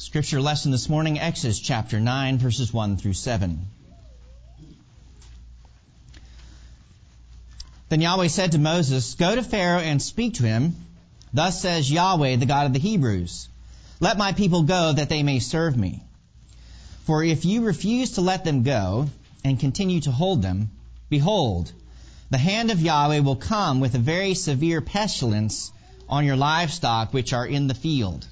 Scripture 0.00 0.40
lesson 0.40 0.70
this 0.70 0.88
morning, 0.88 1.20
Exodus 1.20 1.60
chapter 1.60 2.00
9, 2.00 2.38
verses 2.38 2.72
1 2.72 2.96
through 2.96 3.12
7. 3.12 3.66
Then 7.90 8.00
Yahweh 8.00 8.28
said 8.28 8.52
to 8.52 8.58
Moses, 8.58 9.12
Go 9.16 9.34
to 9.34 9.42
Pharaoh 9.42 9.82
and 9.82 10.00
speak 10.00 10.36
to 10.36 10.44
him. 10.44 10.74
Thus 11.34 11.60
says 11.60 11.92
Yahweh, 11.92 12.36
the 12.36 12.46
God 12.46 12.64
of 12.64 12.72
the 12.72 12.78
Hebrews, 12.78 13.50
Let 14.00 14.16
my 14.16 14.32
people 14.32 14.62
go 14.62 14.94
that 14.94 15.10
they 15.10 15.22
may 15.22 15.38
serve 15.38 15.76
me. 15.76 16.02
For 17.04 17.22
if 17.22 17.44
you 17.44 17.60
refuse 17.60 18.12
to 18.12 18.22
let 18.22 18.42
them 18.42 18.62
go 18.62 19.10
and 19.44 19.60
continue 19.60 20.00
to 20.00 20.10
hold 20.10 20.40
them, 20.40 20.70
behold, 21.10 21.70
the 22.30 22.38
hand 22.38 22.70
of 22.70 22.80
Yahweh 22.80 23.18
will 23.18 23.36
come 23.36 23.80
with 23.80 23.94
a 23.94 23.98
very 23.98 24.32
severe 24.32 24.80
pestilence 24.80 25.70
on 26.08 26.24
your 26.24 26.36
livestock 26.36 27.12
which 27.12 27.34
are 27.34 27.46
in 27.46 27.66
the 27.66 27.74
field, 27.74 28.26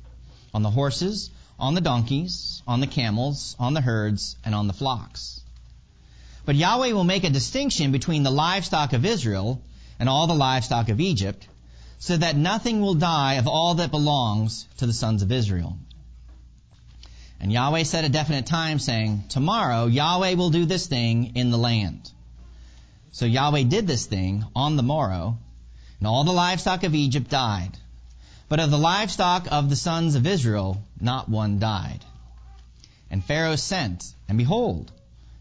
on 0.55 0.63
the 0.63 0.71
horses, 0.71 1.29
on 1.59 1.75
the 1.75 1.81
donkeys, 1.81 2.63
on 2.67 2.81
the 2.81 2.87
camels, 2.87 3.57
on 3.59 3.75
the 3.75 3.81
herds, 3.81 4.37
and 4.45 4.55
on 4.55 4.67
the 4.67 4.73
flocks. 4.73 5.41
But 6.45 6.57
Yahweh 6.57 6.93
will 6.93 7.05
make 7.05 7.25
a 7.25 7.31
distinction 7.31 7.93
between 7.93 8.23
the 8.23 8.31
livestock 8.31 8.93
of 8.93 9.05
Israel 9.05 9.61
and 9.99 10.09
all 10.09 10.27
the 10.27 10.35
livestock 10.35 10.89
of 10.89 11.01
Egypt, 11.01 11.47
so 11.99 12.17
that 12.17 12.37
nothing 12.37 12.81
will 12.81 12.95
die 12.95 13.35
of 13.35 13.49
all 13.49 13.75
that 13.75 13.91
belongs 13.91 14.67
to 14.79 14.87
the 14.87 14.93
sons 14.93 15.23
of 15.23 15.33
Israel. 15.33 15.77
And 17.41 17.53
Yahweh 17.53 17.83
set 17.83 18.05
a 18.05 18.09
definite 18.09 18.47
time, 18.47 18.79
saying, 18.79 19.25
Tomorrow 19.29 19.87
Yahweh 19.87 20.35
will 20.35 20.51
do 20.51 20.65
this 20.65 20.87
thing 20.87 21.37
in 21.37 21.51
the 21.51 21.59
land. 21.59 22.11
So 23.13 23.27
Yahweh 23.27 23.65
did 23.65 23.87
this 23.87 24.07
thing 24.07 24.45
on 24.55 24.77
the 24.77 24.83
morrow, 24.83 25.39
and 25.99 26.07
all 26.07 26.25
the 26.25 26.33
livestock 26.33 26.85
of 26.85 26.95
Egypt 26.95 27.29
died. 27.29 27.77
But 28.49 28.61
of 28.61 28.71
the 28.71 28.79
livestock 28.79 29.47
of 29.51 29.69
the 29.69 29.77
sons 29.77 30.15
of 30.15 30.27
Israel, 30.27 30.83
not 31.01 31.29
one 31.29 31.59
died. 31.59 32.05
And 33.11 33.25
Pharaoh 33.25 33.57
sent, 33.57 34.05
and 34.29 34.39
behold, 34.39 34.91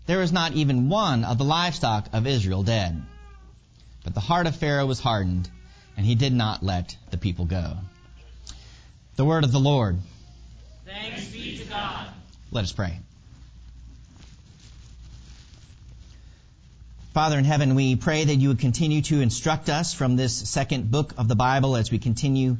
there 0.08 0.20
was 0.20 0.32
not 0.32 0.54
even 0.54 0.90
one 0.90 1.24
of 1.24 1.38
the 1.38 1.46
livestock 1.46 2.10
of 2.14 2.28
Israel 2.28 2.64
dead. 2.64 3.02
But 4.04 4.14
the 4.14 4.20
heart 4.20 4.48
of 4.48 4.56
Pharaoh 4.56 4.86
was 4.86 5.00
hardened, 5.00 5.50
and 5.96 6.06
he 6.06 6.16
did 6.16 6.34
not 6.34 6.64
let 6.64 6.96
the 7.12 7.18
people 7.18 7.46
go. 7.46 7.78
The 9.16 9.26
word 9.26 9.44
of 9.44 9.52
the 9.52 9.60
Lord. 9.60 9.98
Thanks 10.86 11.28
be 11.28 11.58
to 11.58 11.66
God. 11.66 12.08
Let 12.52 12.64
us 12.64 12.72
pray. 12.72 13.00
Father 17.14 17.40
in 17.40 17.46
heaven, 17.46 17.74
we 17.76 17.96
pray 17.96 18.26
that 18.26 18.36
you 18.36 18.50
would 18.50 18.60
continue 18.60 19.02
to 19.02 19.22
instruct 19.22 19.70
us 19.70 19.94
from 19.94 20.16
this 20.16 20.38
second 20.50 20.92
book 20.92 21.14
of 21.18 21.28
the 21.28 21.36
Bible 21.36 21.76
as 21.76 21.90
we 21.90 22.00
continue 22.00 22.58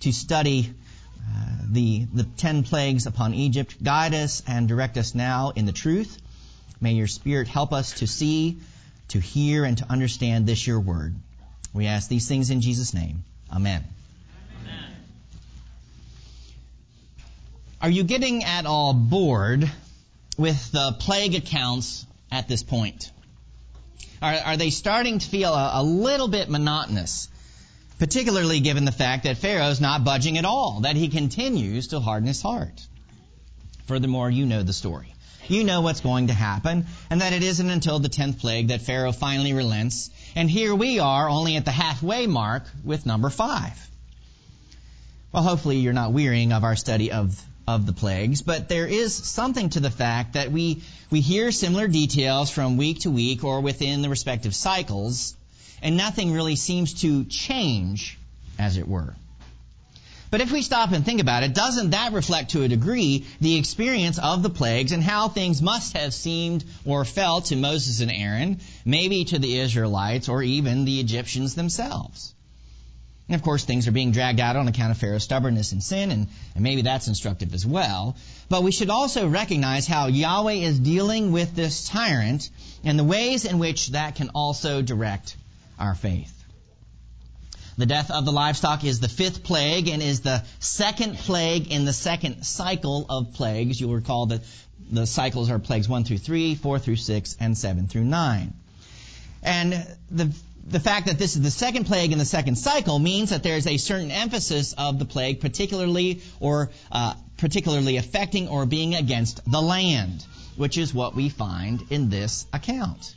to 0.00 0.12
study 0.12 0.72
uh, 1.18 1.50
the, 1.70 2.06
the 2.12 2.24
ten 2.24 2.62
plagues 2.62 3.06
upon 3.06 3.34
Egypt. 3.34 3.82
Guide 3.82 4.14
us 4.14 4.42
and 4.46 4.68
direct 4.68 4.96
us 4.96 5.14
now 5.14 5.52
in 5.56 5.66
the 5.66 5.72
truth. 5.72 6.18
May 6.80 6.92
your 6.92 7.06
Spirit 7.06 7.48
help 7.48 7.72
us 7.72 7.92
to 8.00 8.06
see, 8.06 8.58
to 9.08 9.20
hear, 9.20 9.64
and 9.64 9.78
to 9.78 9.90
understand 9.90 10.46
this 10.46 10.66
your 10.66 10.80
word. 10.80 11.14
We 11.72 11.86
ask 11.86 12.08
these 12.08 12.28
things 12.28 12.50
in 12.50 12.60
Jesus' 12.60 12.94
name. 12.94 13.24
Amen. 13.54 13.84
Are 17.80 17.90
you 17.90 18.04
getting 18.04 18.42
at 18.42 18.64
all 18.66 18.94
bored 18.94 19.70
with 20.38 20.72
the 20.72 20.96
plague 20.98 21.34
accounts 21.34 22.06
at 22.32 22.48
this 22.48 22.62
point? 22.62 23.10
Are, 24.22 24.34
are 24.34 24.56
they 24.56 24.70
starting 24.70 25.18
to 25.18 25.26
feel 25.26 25.52
a, 25.52 25.70
a 25.74 25.82
little 25.82 26.28
bit 26.28 26.48
monotonous? 26.48 27.28
Particularly 27.98 28.60
given 28.60 28.84
the 28.84 28.92
fact 28.92 29.24
that 29.24 29.38
Pharaoh's 29.38 29.80
not 29.80 30.04
budging 30.04 30.36
at 30.36 30.44
all, 30.44 30.80
that 30.80 30.96
he 30.96 31.08
continues 31.08 31.88
to 31.88 32.00
harden 32.00 32.26
his 32.26 32.42
heart. 32.42 32.86
Furthermore, 33.86 34.30
you 34.30 34.44
know 34.44 34.62
the 34.62 34.72
story. 34.72 35.14
You 35.48 35.64
know 35.64 35.80
what's 35.80 36.00
going 36.00 36.26
to 36.26 36.34
happen, 36.34 36.86
and 37.08 37.20
that 37.20 37.32
it 37.32 37.42
isn't 37.42 37.70
until 37.70 37.98
the 37.98 38.08
tenth 38.08 38.40
plague 38.40 38.68
that 38.68 38.82
Pharaoh 38.82 39.12
finally 39.12 39.52
relents. 39.52 40.10
And 40.34 40.50
here 40.50 40.74
we 40.74 40.98
are, 40.98 41.28
only 41.28 41.56
at 41.56 41.64
the 41.64 41.70
halfway 41.70 42.26
mark 42.26 42.64
with 42.84 43.06
number 43.06 43.30
five. 43.30 43.90
Well, 45.32 45.44
hopefully 45.44 45.78
you're 45.78 45.92
not 45.92 46.12
wearying 46.12 46.52
of 46.52 46.64
our 46.64 46.76
study 46.76 47.12
of, 47.12 47.40
of 47.66 47.86
the 47.86 47.92
plagues, 47.92 48.42
but 48.42 48.68
there 48.68 48.86
is 48.86 49.14
something 49.14 49.70
to 49.70 49.80
the 49.80 49.90
fact 49.90 50.32
that 50.32 50.50
we, 50.50 50.82
we 51.10 51.20
hear 51.20 51.52
similar 51.52 51.88
details 51.88 52.50
from 52.50 52.76
week 52.76 53.00
to 53.00 53.10
week 53.10 53.44
or 53.44 53.60
within 53.60 54.02
the 54.02 54.08
respective 54.08 54.54
cycles, 54.54 55.36
and 55.86 55.96
nothing 55.96 56.32
really 56.32 56.56
seems 56.56 56.94
to 56.94 57.24
change, 57.26 58.18
as 58.58 58.76
it 58.76 58.88
were. 58.88 59.14
But 60.32 60.40
if 60.40 60.50
we 60.50 60.62
stop 60.62 60.90
and 60.90 61.04
think 61.04 61.20
about 61.20 61.44
it, 61.44 61.54
doesn't 61.54 61.90
that 61.90 62.12
reflect 62.12 62.50
to 62.50 62.64
a 62.64 62.68
degree 62.68 63.24
the 63.40 63.54
experience 63.54 64.18
of 64.18 64.42
the 64.42 64.50
plagues 64.50 64.90
and 64.90 65.00
how 65.00 65.28
things 65.28 65.62
must 65.62 65.96
have 65.96 66.12
seemed 66.12 66.64
or 66.84 67.04
felt 67.04 67.46
to 67.46 67.56
Moses 67.56 68.00
and 68.00 68.10
Aaron, 68.10 68.58
maybe 68.84 69.26
to 69.26 69.38
the 69.38 69.60
Israelites 69.60 70.28
or 70.28 70.42
even 70.42 70.86
the 70.86 70.98
Egyptians 70.98 71.54
themselves? 71.54 72.34
And 73.28 73.36
of 73.36 73.42
course, 73.42 73.64
things 73.64 73.86
are 73.86 73.92
being 73.92 74.10
dragged 74.10 74.40
out 74.40 74.56
on 74.56 74.66
account 74.66 74.90
of 74.90 74.98
Pharaoh's 74.98 75.22
stubbornness 75.22 75.70
and 75.70 75.80
sin, 75.80 76.10
and, 76.10 76.26
and, 76.56 76.64
maybe 76.64 76.82
that's 76.82 77.06
instructive 77.06 77.54
as 77.54 77.64
well. 77.64 78.16
But 78.48 78.64
we 78.64 78.72
should 78.72 78.90
also 78.90 79.28
recognize 79.28 79.86
how 79.86 80.08
Yahweh 80.08 80.54
is 80.54 80.80
dealing 80.80 81.30
with 81.30 81.54
this 81.54 81.88
tyrant 81.88 82.50
and 82.82 82.98
the 82.98 83.04
ways 83.04 83.44
in 83.44 83.60
which 83.60 83.90
that 83.90 84.16
can 84.16 84.30
also 84.30 84.82
direct 84.82 85.36
our 85.78 85.94
faith. 85.94 86.32
The 87.78 87.86
death 87.86 88.10
of 88.10 88.24
the 88.24 88.32
livestock 88.32 88.84
is 88.84 89.00
the 89.00 89.08
fifth 89.08 89.44
plague 89.44 89.88
and 89.88 90.02
is 90.02 90.20
the 90.20 90.42
second 90.60 91.18
plague 91.18 91.70
in 91.70 91.84
the 91.84 91.92
second 91.92 92.44
cycle 92.44 93.04
of 93.10 93.34
plagues. 93.34 93.78
You'll 93.78 93.94
recall 93.94 94.26
that 94.26 94.40
the 94.90 95.06
cycles 95.06 95.50
are 95.50 95.58
plagues 95.58 95.88
1 95.88 96.04
through 96.04 96.18
3, 96.18 96.54
4 96.54 96.78
through 96.78 96.96
6, 96.96 97.36
and 97.38 97.56
7 97.56 97.86
through 97.86 98.04
9. 98.04 98.54
And 99.42 99.86
the, 100.10 100.32
the 100.66 100.80
fact 100.80 101.06
that 101.06 101.18
this 101.18 101.36
is 101.36 101.42
the 101.42 101.50
second 101.50 101.84
plague 101.84 102.12
in 102.12 102.18
the 102.18 102.24
second 102.24 102.56
cycle 102.56 102.98
means 102.98 103.30
that 103.30 103.42
there's 103.42 103.66
a 103.66 103.76
certain 103.76 104.10
emphasis 104.10 104.72
of 104.72 104.98
the 104.98 105.04
plague, 105.04 105.40
particularly 105.40 106.22
or 106.40 106.70
uh, 106.90 107.14
particularly 107.36 107.98
affecting 107.98 108.48
or 108.48 108.64
being 108.64 108.94
against 108.94 109.40
the 109.50 109.60
land, 109.60 110.24
which 110.56 110.78
is 110.78 110.94
what 110.94 111.14
we 111.14 111.28
find 111.28 111.84
in 111.90 112.08
this 112.08 112.46
account. 112.54 113.14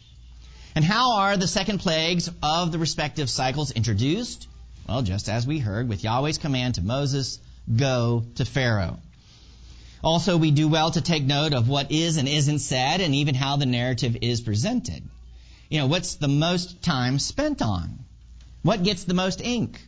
And 0.75 0.85
how 0.85 1.18
are 1.18 1.38
the 1.38 1.47
second 1.47 1.80
plagues 1.80 2.30
of 2.41 2.72
the 2.72 2.80
respective 2.80 3.30
cycles 3.30 3.72
introduced? 3.72 4.47
Well, 4.88 5.02
just 5.02 5.30
as 5.30 5.46
we 5.46 5.59
heard 5.59 5.90
with 5.90 6.03
Yahweh's 6.03 6.38
command 6.38 6.75
to 6.75 6.81
Moses, 6.81 7.40
go 7.75 8.24
to 8.35 8.46
Pharaoh. 8.46 9.00
Also, 10.03 10.38
we 10.38 10.52
do 10.52 10.68
well 10.68 10.91
to 10.91 11.02
take 11.02 11.24
note 11.24 11.53
of 11.53 11.68
what 11.68 11.91
is 11.91 12.18
and 12.18 12.28
isn't 12.28 12.59
said 12.59 13.02
and 13.02 13.13
even 13.16 13.35
how 13.35 13.57
the 13.57 13.66
narrative 13.66 14.18
is 14.22 14.41
presented. 14.41 15.03
You 15.69 15.80
know, 15.80 15.88
what's 15.88 16.16
the 16.16 16.28
most 16.28 16.81
time 16.81 17.19
spent 17.19 17.62
on? 17.62 18.00
What 18.62 18.84
gets 18.84 19.03
the 19.03 19.13
most 19.13 19.41
ink? 19.41 19.80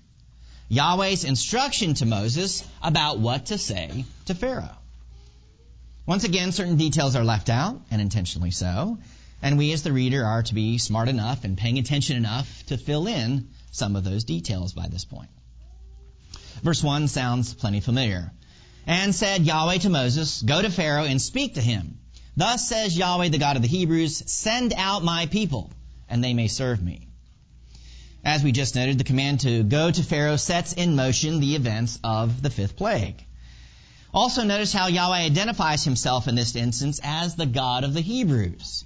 Yahweh's 0.69 1.23
instruction 1.23 1.93
to 1.95 2.05
Moses 2.05 2.63
about 2.81 3.19
what 3.19 3.47
to 3.47 3.57
say 3.57 4.05
to 4.25 4.35
Pharaoh. 4.35 4.77
Once 6.05 6.23
again, 6.23 6.51
certain 6.51 6.77
details 6.77 7.15
are 7.15 7.23
left 7.23 7.49
out, 7.49 7.81
and 7.91 8.01
intentionally 8.01 8.51
so. 8.51 8.97
And 9.41 9.57
we 9.57 9.71
as 9.71 9.83
the 9.83 9.91
reader 9.91 10.23
are 10.25 10.43
to 10.43 10.53
be 10.53 10.77
smart 10.77 11.09
enough 11.09 11.43
and 11.43 11.57
paying 11.57 11.79
attention 11.79 12.17
enough 12.17 12.65
to 12.67 12.77
fill 12.77 13.07
in 13.07 13.49
some 13.71 13.95
of 13.95 14.03
those 14.03 14.23
details 14.23 14.73
by 14.73 14.87
this 14.87 15.05
point. 15.05 15.29
Verse 16.61 16.83
1 16.83 17.07
sounds 17.07 17.53
plenty 17.53 17.79
familiar. 17.79 18.31
And 18.85 19.15
said 19.15 19.45
Yahweh 19.45 19.79
to 19.79 19.89
Moses, 19.89 20.41
Go 20.41 20.61
to 20.61 20.69
Pharaoh 20.69 21.05
and 21.05 21.21
speak 21.21 21.55
to 21.55 21.61
him. 21.61 21.99
Thus 22.37 22.67
says 22.67 22.97
Yahweh, 22.97 23.29
the 23.29 23.37
God 23.37 23.55
of 23.55 23.61
the 23.61 23.67
Hebrews, 23.67 24.23
Send 24.31 24.73
out 24.73 25.03
my 25.03 25.25
people, 25.25 25.71
and 26.07 26.23
they 26.23 26.33
may 26.33 26.47
serve 26.47 26.81
me. 26.81 27.07
As 28.23 28.43
we 28.43 28.51
just 28.51 28.75
noted, 28.75 28.97
the 28.97 29.03
command 29.03 29.41
to 29.41 29.63
go 29.63 29.89
to 29.89 30.03
Pharaoh 30.03 30.37
sets 30.37 30.73
in 30.73 30.95
motion 30.95 31.39
the 31.39 31.55
events 31.55 31.99
of 32.03 32.41
the 32.41 32.51
fifth 32.51 32.75
plague. 32.75 33.25
Also 34.13 34.43
notice 34.43 34.73
how 34.73 34.87
Yahweh 34.87 35.17
identifies 35.17 35.83
himself 35.83 36.27
in 36.27 36.35
this 36.35 36.55
instance 36.55 36.99
as 37.03 37.35
the 37.35 37.45
God 37.45 37.83
of 37.83 37.93
the 37.93 38.01
Hebrews. 38.01 38.85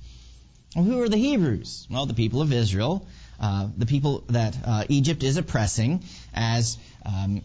Well, 0.76 0.84
who 0.84 1.02
are 1.02 1.10
the 1.10 1.18
Hebrews? 1.18 1.88
Well, 1.90 2.06
the 2.06 2.14
people 2.14 2.42
of 2.42 2.52
Israel, 2.52 3.08
uh, 3.40 3.70
the 3.78 3.86
people 3.86 4.26
that 4.28 4.58
uh, 4.66 4.84
Egypt 4.90 5.24
is 5.24 5.38
oppressing, 5.38 6.04
as 6.34 6.78
um, 7.06 7.42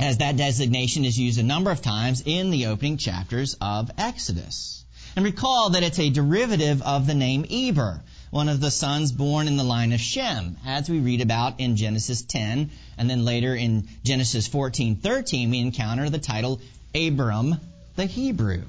as 0.00 0.18
that 0.18 0.36
designation 0.36 1.04
is 1.04 1.16
used 1.16 1.38
a 1.38 1.44
number 1.44 1.70
of 1.70 1.80
times 1.80 2.24
in 2.26 2.50
the 2.50 2.66
opening 2.66 2.96
chapters 2.96 3.56
of 3.60 3.92
Exodus. 3.98 4.84
And 5.14 5.24
recall 5.24 5.70
that 5.70 5.84
it's 5.84 6.00
a 6.00 6.10
derivative 6.10 6.82
of 6.82 7.06
the 7.06 7.14
name 7.14 7.46
Eber, 7.50 8.02
one 8.30 8.48
of 8.48 8.60
the 8.60 8.70
sons 8.70 9.12
born 9.12 9.46
in 9.46 9.56
the 9.56 9.64
line 9.64 9.92
of 9.92 10.00
Shem, 10.00 10.56
as 10.66 10.90
we 10.90 10.98
read 10.98 11.20
about 11.20 11.60
in 11.60 11.76
Genesis 11.76 12.22
10, 12.22 12.70
and 12.96 13.08
then 13.08 13.24
later 13.24 13.54
in 13.54 13.88
Genesis 14.02 14.48
14:13 14.48 15.50
we 15.50 15.60
encounter 15.60 16.10
the 16.10 16.18
title 16.18 16.60
Abram 16.94 17.60
the 17.94 18.06
Hebrew. 18.06 18.64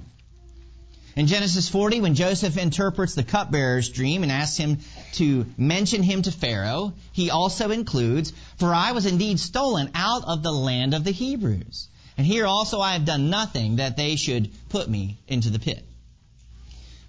In 1.20 1.28
Genesis 1.28 1.68
40, 1.68 2.00
when 2.00 2.16
Joseph 2.16 2.58
interprets 2.58 3.14
the 3.14 3.26
cupbearer's 3.26 3.90
dream 3.90 4.24
and 4.24 4.32
asks 4.32 4.56
him 4.56 4.78
to 5.16 5.46
mention 5.58 6.02
him 6.02 6.22
to 6.22 6.32
Pharaoh, 6.32 6.94
he 7.12 7.30
also 7.30 7.72
includes, 7.72 8.32
For 8.56 8.74
I 8.74 8.94
was 8.94 9.06
indeed 9.06 9.38
stolen 9.38 9.92
out 9.94 10.24
of 10.24 10.44
the 10.44 10.54
land 10.54 10.94
of 10.94 11.04
the 11.04 11.12
Hebrews. 11.12 11.90
And 12.18 12.26
here 12.26 12.46
also 12.46 12.80
I 12.80 12.94
have 12.94 13.04
done 13.04 13.30
nothing 13.30 13.76
that 13.76 13.98
they 13.98 14.16
should 14.16 14.50
put 14.70 14.90
me 14.90 15.18
into 15.28 15.50
the 15.50 15.60
pit. 15.60 15.86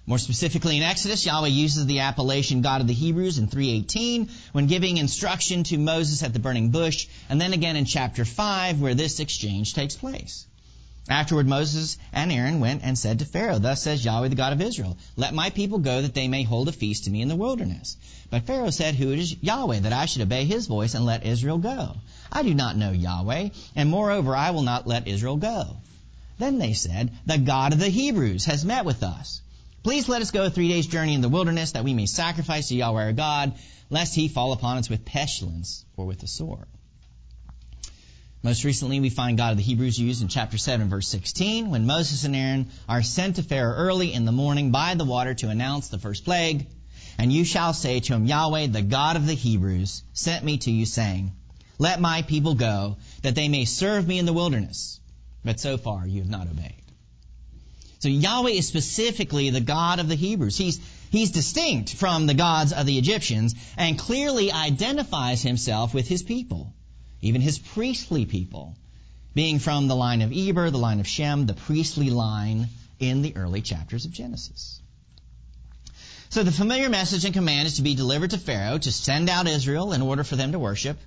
More 0.05 0.19
specifically 0.19 0.75
in 0.75 0.83
Exodus, 0.83 1.25
Yahweh 1.25 1.47
uses 1.47 1.85
the 1.85 1.99
appellation 1.99 2.61
God 2.61 2.81
of 2.81 2.87
the 2.87 2.93
Hebrews 2.93 3.37
in 3.37 3.47
318 3.47 4.29
when 4.51 4.67
giving 4.67 4.97
instruction 4.97 5.63
to 5.63 5.77
Moses 5.77 6.21
at 6.21 6.33
the 6.33 6.39
burning 6.39 6.71
bush, 6.71 7.07
and 7.29 7.39
then 7.39 7.53
again 7.53 7.77
in 7.77 7.85
chapter 7.85 8.25
5 8.25 8.81
where 8.81 8.93
this 8.93 9.21
exchange 9.21 9.73
takes 9.73 9.95
place. 9.95 10.47
Afterward, 11.09 11.47
Moses 11.47 11.97
and 12.13 12.31
Aaron 12.31 12.59
went 12.59 12.83
and 12.83 12.95
said 12.95 13.19
to 13.19 13.25
Pharaoh, 13.25 13.57
Thus 13.57 13.81
says 13.81 14.05
Yahweh 14.05 14.27
the 14.27 14.35
God 14.35 14.53
of 14.53 14.61
Israel, 14.61 14.97
Let 15.15 15.33
my 15.33 15.49
people 15.49 15.79
go 15.79 16.03
that 16.03 16.13
they 16.13 16.27
may 16.27 16.43
hold 16.43 16.67
a 16.67 16.71
feast 16.71 17.05
to 17.05 17.09
me 17.09 17.21
in 17.21 17.27
the 17.27 17.35
wilderness. 17.35 17.97
But 18.29 18.45
Pharaoh 18.45 18.69
said, 18.69 18.93
Who 18.93 19.11
is 19.11 19.35
Yahweh 19.41 19.79
that 19.79 19.93
I 19.93 20.05
should 20.05 20.21
obey 20.21 20.45
his 20.45 20.67
voice 20.67 20.93
and 20.93 21.03
let 21.03 21.25
Israel 21.25 21.57
go? 21.57 21.97
I 22.31 22.43
do 22.43 22.53
not 22.53 22.77
know 22.77 22.91
Yahweh, 22.91 23.49
and 23.75 23.89
moreover 23.89 24.35
I 24.35 24.51
will 24.51 24.61
not 24.61 24.85
let 24.85 25.07
Israel 25.07 25.37
go. 25.37 25.77
Then 26.37 26.59
they 26.59 26.73
said, 26.73 27.11
The 27.25 27.39
God 27.39 27.73
of 27.73 27.79
the 27.79 27.89
Hebrews 27.89 28.45
has 28.45 28.63
met 28.63 28.85
with 28.85 29.01
us. 29.01 29.41
Please 29.83 30.07
let 30.07 30.21
us 30.21 30.29
go 30.29 30.45
a 30.45 30.49
three 30.51 30.69
days 30.69 30.85
journey 30.85 31.15
in 31.15 31.21
the 31.21 31.29
wilderness 31.29 31.71
that 31.71 31.83
we 31.83 31.95
may 31.95 32.05
sacrifice 32.05 32.67
to 32.67 32.75
Yahweh 32.75 33.05
our 33.05 33.11
God, 33.11 33.53
lest 33.89 34.13
he 34.13 34.27
fall 34.27 34.53
upon 34.53 34.77
us 34.77 34.89
with 34.89 35.03
pestilence 35.03 35.83
or 35.97 36.05
with 36.05 36.19
the 36.19 36.27
sword. 36.27 36.67
Most 38.43 38.63
recently, 38.63 38.99
we 38.99 39.11
find 39.11 39.37
God 39.37 39.51
of 39.51 39.57
the 39.57 39.63
Hebrews 39.63 39.99
used 39.99 40.23
in 40.23 40.27
chapter 40.27 40.57
7, 40.57 40.89
verse 40.89 41.07
16, 41.09 41.69
when 41.69 41.85
Moses 41.85 42.23
and 42.23 42.35
Aaron 42.35 42.71
are 42.89 43.03
sent 43.03 43.35
to 43.35 43.43
Pharaoh 43.43 43.75
early 43.75 44.11
in 44.13 44.25
the 44.25 44.31
morning 44.31 44.71
by 44.71 44.95
the 44.95 45.05
water 45.05 45.35
to 45.35 45.49
announce 45.49 45.89
the 45.89 45.99
first 45.99 46.25
plague. 46.25 46.65
And 47.19 47.31
you 47.31 47.45
shall 47.45 47.71
say 47.71 47.99
to 47.99 48.13
him, 48.13 48.25
Yahweh, 48.25 48.67
the 48.67 48.81
God 48.81 49.15
of 49.15 49.27
the 49.27 49.35
Hebrews, 49.35 50.01
sent 50.13 50.43
me 50.43 50.57
to 50.57 50.71
you, 50.71 50.87
saying, 50.87 51.33
Let 51.77 52.01
my 52.01 52.23
people 52.23 52.55
go, 52.55 52.97
that 53.21 53.35
they 53.35 53.47
may 53.47 53.65
serve 53.65 54.07
me 54.07 54.17
in 54.17 54.25
the 54.25 54.33
wilderness. 54.33 54.99
But 55.45 55.59
so 55.59 55.77
far 55.77 56.07
you 56.07 56.21
have 56.21 56.31
not 56.31 56.47
obeyed. 56.47 56.81
So 57.99 58.09
Yahweh 58.09 58.51
is 58.51 58.67
specifically 58.67 59.51
the 59.51 59.61
God 59.61 59.99
of 59.99 60.07
the 60.07 60.15
Hebrews. 60.15 60.57
He's, 60.57 60.79
he's 61.11 61.29
distinct 61.29 61.93
from 61.93 62.25
the 62.25 62.33
gods 62.33 62.73
of 62.73 62.87
the 62.87 62.97
Egyptians 62.97 63.53
and 63.77 63.99
clearly 63.99 64.51
identifies 64.51 65.43
himself 65.43 65.93
with 65.93 66.07
his 66.07 66.23
people 66.23 66.73
even 67.21 67.41
his 67.41 67.59
priestly 67.59 68.25
people, 68.25 68.75
being 69.33 69.59
from 69.59 69.87
the 69.87 69.95
line 69.95 70.21
of 70.21 70.31
Eber, 70.35 70.69
the 70.69 70.77
line 70.77 70.99
of 70.99 71.07
Shem, 71.07 71.45
the 71.45 71.53
priestly 71.53 72.09
line 72.09 72.67
in 72.99 73.21
the 73.21 73.35
early 73.35 73.61
chapters 73.61 74.05
of 74.05 74.11
Genesis. 74.11 74.81
So 76.29 76.43
the 76.43 76.51
familiar 76.51 76.89
message 76.89 77.25
and 77.25 77.33
command 77.33 77.67
is 77.67 77.75
to 77.75 77.81
be 77.81 77.95
delivered 77.95 78.29
to 78.29 78.37
Pharaoh 78.37 78.77
to 78.77 78.91
send 78.91 79.29
out 79.29 79.47
Israel 79.47 79.91
in 79.91 80.01
order 80.01 80.23
for 80.23 80.35
them 80.35 80.53
to 80.53 80.59
worship. 80.59 80.97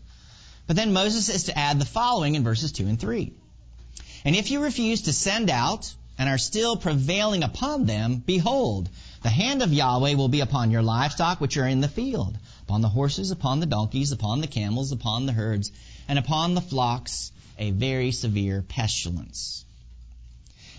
But 0.66 0.76
then 0.76 0.92
Moses 0.92 1.28
is 1.28 1.44
to 1.44 1.58
add 1.58 1.78
the 1.78 1.86
following 1.86 2.34
in 2.34 2.44
verses 2.44 2.72
2 2.72 2.86
and 2.86 3.00
3. 3.00 3.32
And 4.24 4.36
if 4.36 4.50
you 4.50 4.62
refuse 4.62 5.02
to 5.02 5.12
send 5.12 5.50
out 5.50 5.92
and 6.18 6.28
are 6.28 6.38
still 6.38 6.76
prevailing 6.76 7.42
upon 7.42 7.86
them, 7.86 8.22
behold, 8.24 8.88
the 9.22 9.30
hand 9.30 9.62
of 9.62 9.72
Yahweh 9.72 10.14
will 10.14 10.28
be 10.28 10.40
upon 10.40 10.70
your 10.70 10.82
livestock 10.82 11.40
which 11.40 11.56
are 11.56 11.66
in 11.66 11.80
the 11.80 11.88
field, 11.88 12.36
upon 12.66 12.80
the 12.80 12.88
horses, 12.88 13.30
upon 13.30 13.60
the 13.60 13.66
donkeys, 13.66 14.12
upon 14.12 14.40
the 14.40 14.46
camels, 14.46 14.90
upon 14.90 15.26
the 15.26 15.32
herds, 15.32 15.70
and 16.08 16.18
upon 16.18 16.54
the 16.54 16.60
flocks 16.60 17.30
a 17.58 17.70
very 17.70 18.10
severe 18.10 18.62
pestilence. 18.62 19.64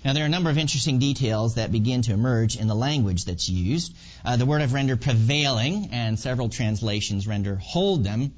Now, 0.04 0.14
there 0.14 0.24
are 0.24 0.28
a 0.28 0.30
number 0.30 0.50
of 0.50 0.58
interesting 0.58 1.00
details 1.00 1.56
that 1.56 1.72
begin 1.72 2.04
to 2.04 2.14
emerge 2.14 2.58
in 2.58 2.68
the 2.68 2.76
language 2.76 3.26
that's 3.26 3.50
used. 3.50 3.94
Uh, 4.24 4.36
the 4.36 4.46
word 4.46 4.62
I've 4.62 4.74
rendered 4.74 5.02
prevailing, 5.02 5.90
and 5.92 6.20
several 6.20 6.50
translations 6.50 7.28
render 7.28 7.56
hold 7.56 8.04
them, 8.04 8.34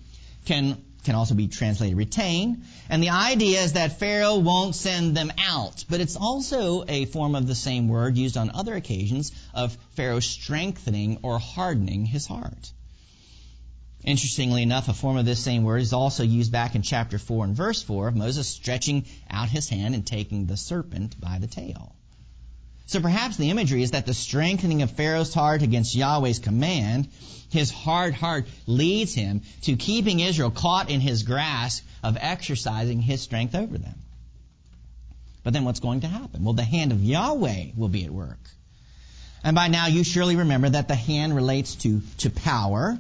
can, 0.45 0.81
can 1.03 1.15
also 1.15 1.35
be 1.35 1.47
translated 1.47 1.97
retain. 1.97 2.63
And 2.89 3.03
the 3.03 3.09
idea 3.09 3.61
is 3.61 3.73
that 3.73 3.99
Pharaoh 3.99 4.37
won't 4.37 4.75
send 4.75 5.15
them 5.15 5.31
out. 5.37 5.83
But 5.89 5.99
it's 5.99 6.15
also 6.15 6.85
a 6.87 7.05
form 7.05 7.35
of 7.35 7.47
the 7.47 7.55
same 7.55 7.89
word 7.89 8.17
used 8.17 8.37
on 8.37 8.51
other 8.53 8.75
occasions 8.75 9.33
of 9.53 9.77
Pharaoh 9.95 10.21
strengthening 10.21 11.19
or 11.21 11.37
hardening 11.37 12.05
his 12.05 12.25
heart. 12.25 12.71
Interestingly 14.03 14.63
enough, 14.63 14.87
a 14.87 14.93
form 14.93 15.17
of 15.17 15.25
this 15.25 15.43
same 15.43 15.63
word 15.63 15.81
is 15.81 15.91
also 15.91 16.23
used 16.23 16.51
back 16.51 16.75
in 16.75 16.81
chapter 16.81 17.17
4 17.17 17.45
and 17.45 17.55
verse 17.55 17.81
4 17.81 18.09
of 18.09 18.15
Moses 18.15 18.47
stretching 18.47 19.05
out 19.29 19.49
his 19.49 19.67
hand 19.67 19.95
and 19.95 20.05
taking 20.05 20.45
the 20.45 20.57
serpent 20.57 21.19
by 21.19 21.39
the 21.39 21.47
tail. 21.47 21.95
So 22.85 23.01
perhaps 23.01 23.35
the 23.35 23.49
imagery 23.49 23.83
is 23.83 23.91
that 23.91 24.05
the 24.05 24.13
strengthening 24.13 24.81
of 24.81 24.91
Pharaoh's 24.91 25.33
heart 25.33 25.61
against 25.61 25.93
Yahweh's 25.93 26.39
command, 26.39 27.09
his 27.49 27.69
hard 27.69 28.13
heart 28.13 28.47
leads 28.65 29.13
him 29.13 29.41
to 29.63 29.75
keeping 29.75 30.21
Israel 30.21 30.51
caught 30.51 30.89
in 30.89 31.01
his 31.01 31.23
grasp 31.23 31.83
of 32.01 32.17
exercising 32.19 33.01
his 33.01 33.21
strength 33.21 33.55
over 33.55 33.77
them. 33.77 33.95
But 35.43 35.51
then 35.53 35.65
what's 35.65 35.81
going 35.81 36.01
to 36.01 36.07
happen? 36.07 36.43
Well, 36.43 36.53
the 36.53 36.63
hand 36.63 36.93
of 36.93 37.03
Yahweh 37.03 37.71
will 37.75 37.89
be 37.89 38.05
at 38.05 38.11
work. 38.11 38.39
And 39.43 39.55
by 39.55 39.67
now 39.67 39.87
you 39.87 40.03
surely 40.03 40.35
remember 40.35 40.69
that 40.69 40.87
the 40.87 40.95
hand 40.95 41.35
relates 41.35 41.75
to, 41.75 42.01
to 42.19 42.29
power, 42.29 42.97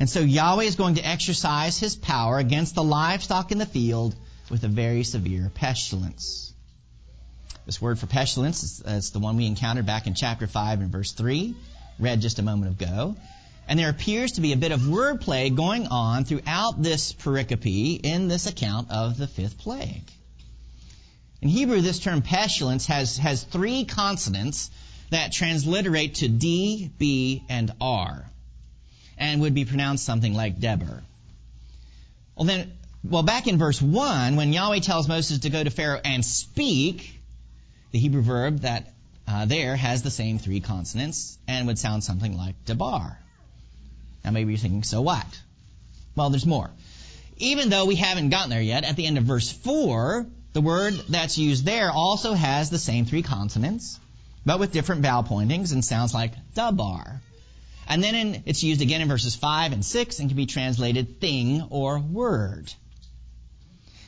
and 0.00 0.08
so 0.08 0.20
Yahweh 0.20 0.64
is 0.64 0.76
going 0.76 0.94
to 0.94 1.06
exercise 1.06 1.78
his 1.78 1.94
power 1.94 2.38
against 2.38 2.74
the 2.74 2.82
livestock 2.82 3.52
in 3.52 3.58
the 3.58 3.66
field 3.66 4.16
with 4.50 4.64
a 4.64 4.68
very 4.68 5.04
severe 5.04 5.50
pestilence. 5.54 6.54
This 7.66 7.82
word 7.82 7.98
for 7.98 8.06
pestilence 8.06 8.62
is, 8.62 8.82
uh, 8.84 8.92
is 8.92 9.10
the 9.10 9.18
one 9.18 9.36
we 9.36 9.46
encountered 9.46 9.84
back 9.84 10.06
in 10.06 10.14
chapter 10.14 10.46
5 10.46 10.80
and 10.80 10.90
verse 10.90 11.12
3, 11.12 11.54
read 11.98 12.22
just 12.22 12.38
a 12.38 12.42
moment 12.42 12.80
ago. 12.80 13.14
And 13.68 13.78
there 13.78 13.90
appears 13.90 14.32
to 14.32 14.40
be 14.40 14.54
a 14.54 14.56
bit 14.56 14.72
of 14.72 14.80
wordplay 14.80 15.54
going 15.54 15.86
on 15.88 16.24
throughout 16.24 16.82
this 16.82 17.12
pericope 17.12 18.00
in 18.02 18.26
this 18.26 18.46
account 18.46 18.90
of 18.90 19.18
the 19.18 19.26
fifth 19.26 19.58
plague. 19.58 20.10
In 21.42 21.50
Hebrew, 21.50 21.82
this 21.82 21.98
term 21.98 22.22
pestilence 22.22 22.86
has, 22.86 23.18
has 23.18 23.42
three 23.42 23.84
consonants 23.84 24.70
that 25.10 25.32
transliterate 25.32 26.16
to 26.16 26.28
D, 26.28 26.90
B, 26.96 27.44
and 27.50 27.70
R 27.82 28.30
and 29.20 29.42
would 29.42 29.54
be 29.54 29.66
pronounced 29.66 30.04
something 30.04 30.34
like 30.34 30.58
Deber. 30.58 31.02
Well 32.34 32.46
then, 32.46 32.72
well 33.04 33.22
back 33.22 33.46
in 33.46 33.58
verse 33.58 33.80
1, 33.80 34.36
when 34.36 34.52
Yahweh 34.52 34.80
tells 34.80 35.06
Moses 35.06 35.40
to 35.40 35.50
go 35.50 35.62
to 35.62 35.70
Pharaoh 35.70 36.00
and 36.02 36.24
speak, 36.24 37.14
the 37.92 37.98
Hebrew 37.98 38.22
verb 38.22 38.60
that 38.60 38.92
uh, 39.28 39.44
there 39.44 39.76
has 39.76 40.02
the 40.02 40.10
same 40.10 40.38
three 40.38 40.60
consonants 40.60 41.38
and 41.46 41.66
would 41.66 41.78
sound 41.78 42.02
something 42.02 42.36
like 42.36 42.64
Debar. 42.64 43.18
Now 44.24 44.30
maybe 44.30 44.52
you're 44.52 44.58
thinking, 44.58 44.82
so 44.82 45.02
what? 45.02 45.26
Well, 46.16 46.30
there's 46.30 46.46
more. 46.46 46.70
Even 47.36 47.68
though 47.68 47.84
we 47.84 47.96
haven't 47.96 48.30
gotten 48.30 48.50
there 48.50 48.60
yet, 48.60 48.84
at 48.84 48.96
the 48.96 49.06
end 49.06 49.18
of 49.18 49.24
verse 49.24 49.50
4, 49.50 50.26
the 50.52 50.60
word 50.60 50.94
that's 51.08 51.38
used 51.38 51.64
there 51.64 51.90
also 51.90 52.32
has 52.32 52.70
the 52.70 52.78
same 52.78 53.04
three 53.04 53.22
consonants, 53.22 54.00
but 54.44 54.58
with 54.58 54.72
different 54.72 55.02
vowel 55.02 55.22
pointings 55.22 55.72
and 55.72 55.84
sounds 55.84 56.12
like 56.12 56.32
Dabar. 56.54 57.20
And 57.90 58.04
then 58.04 58.14
in, 58.14 58.42
it's 58.46 58.62
used 58.62 58.82
again 58.82 59.00
in 59.00 59.08
verses 59.08 59.34
5 59.34 59.72
and 59.72 59.84
6 59.84 60.20
and 60.20 60.30
can 60.30 60.36
be 60.36 60.46
translated 60.46 61.20
thing 61.20 61.66
or 61.70 61.98
word. 61.98 62.72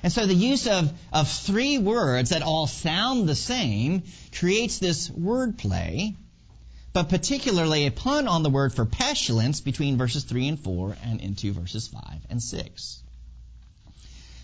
And 0.05 0.13
so 0.13 0.25
the 0.25 0.35
use 0.35 0.69
of, 0.69 0.93
of 1.13 1.29
three 1.29 1.79
words 1.79 2.31
that 2.31 2.43
all 2.43 2.69
sound 2.69 3.29
the 3.29 3.35
same 3.35 4.05
creates 4.39 4.79
this 4.79 5.09
wordplay, 5.09 6.15
but 6.93 7.09
particularly 7.09 7.87
a 7.87 7.91
pun 7.91 8.29
on 8.29 8.45
the 8.45 8.51
word 8.51 8.73
for 8.73 8.85
pestilence 8.85 9.61
between 9.61 9.99
verses 9.99 10.23
3 10.23 10.47
and 10.47 10.61
4 10.61 10.97
and 11.03 11.21
into 11.21 11.53
verses 11.53 11.89
5 11.89 12.03
and 12.31 12.41
6. 12.41 13.02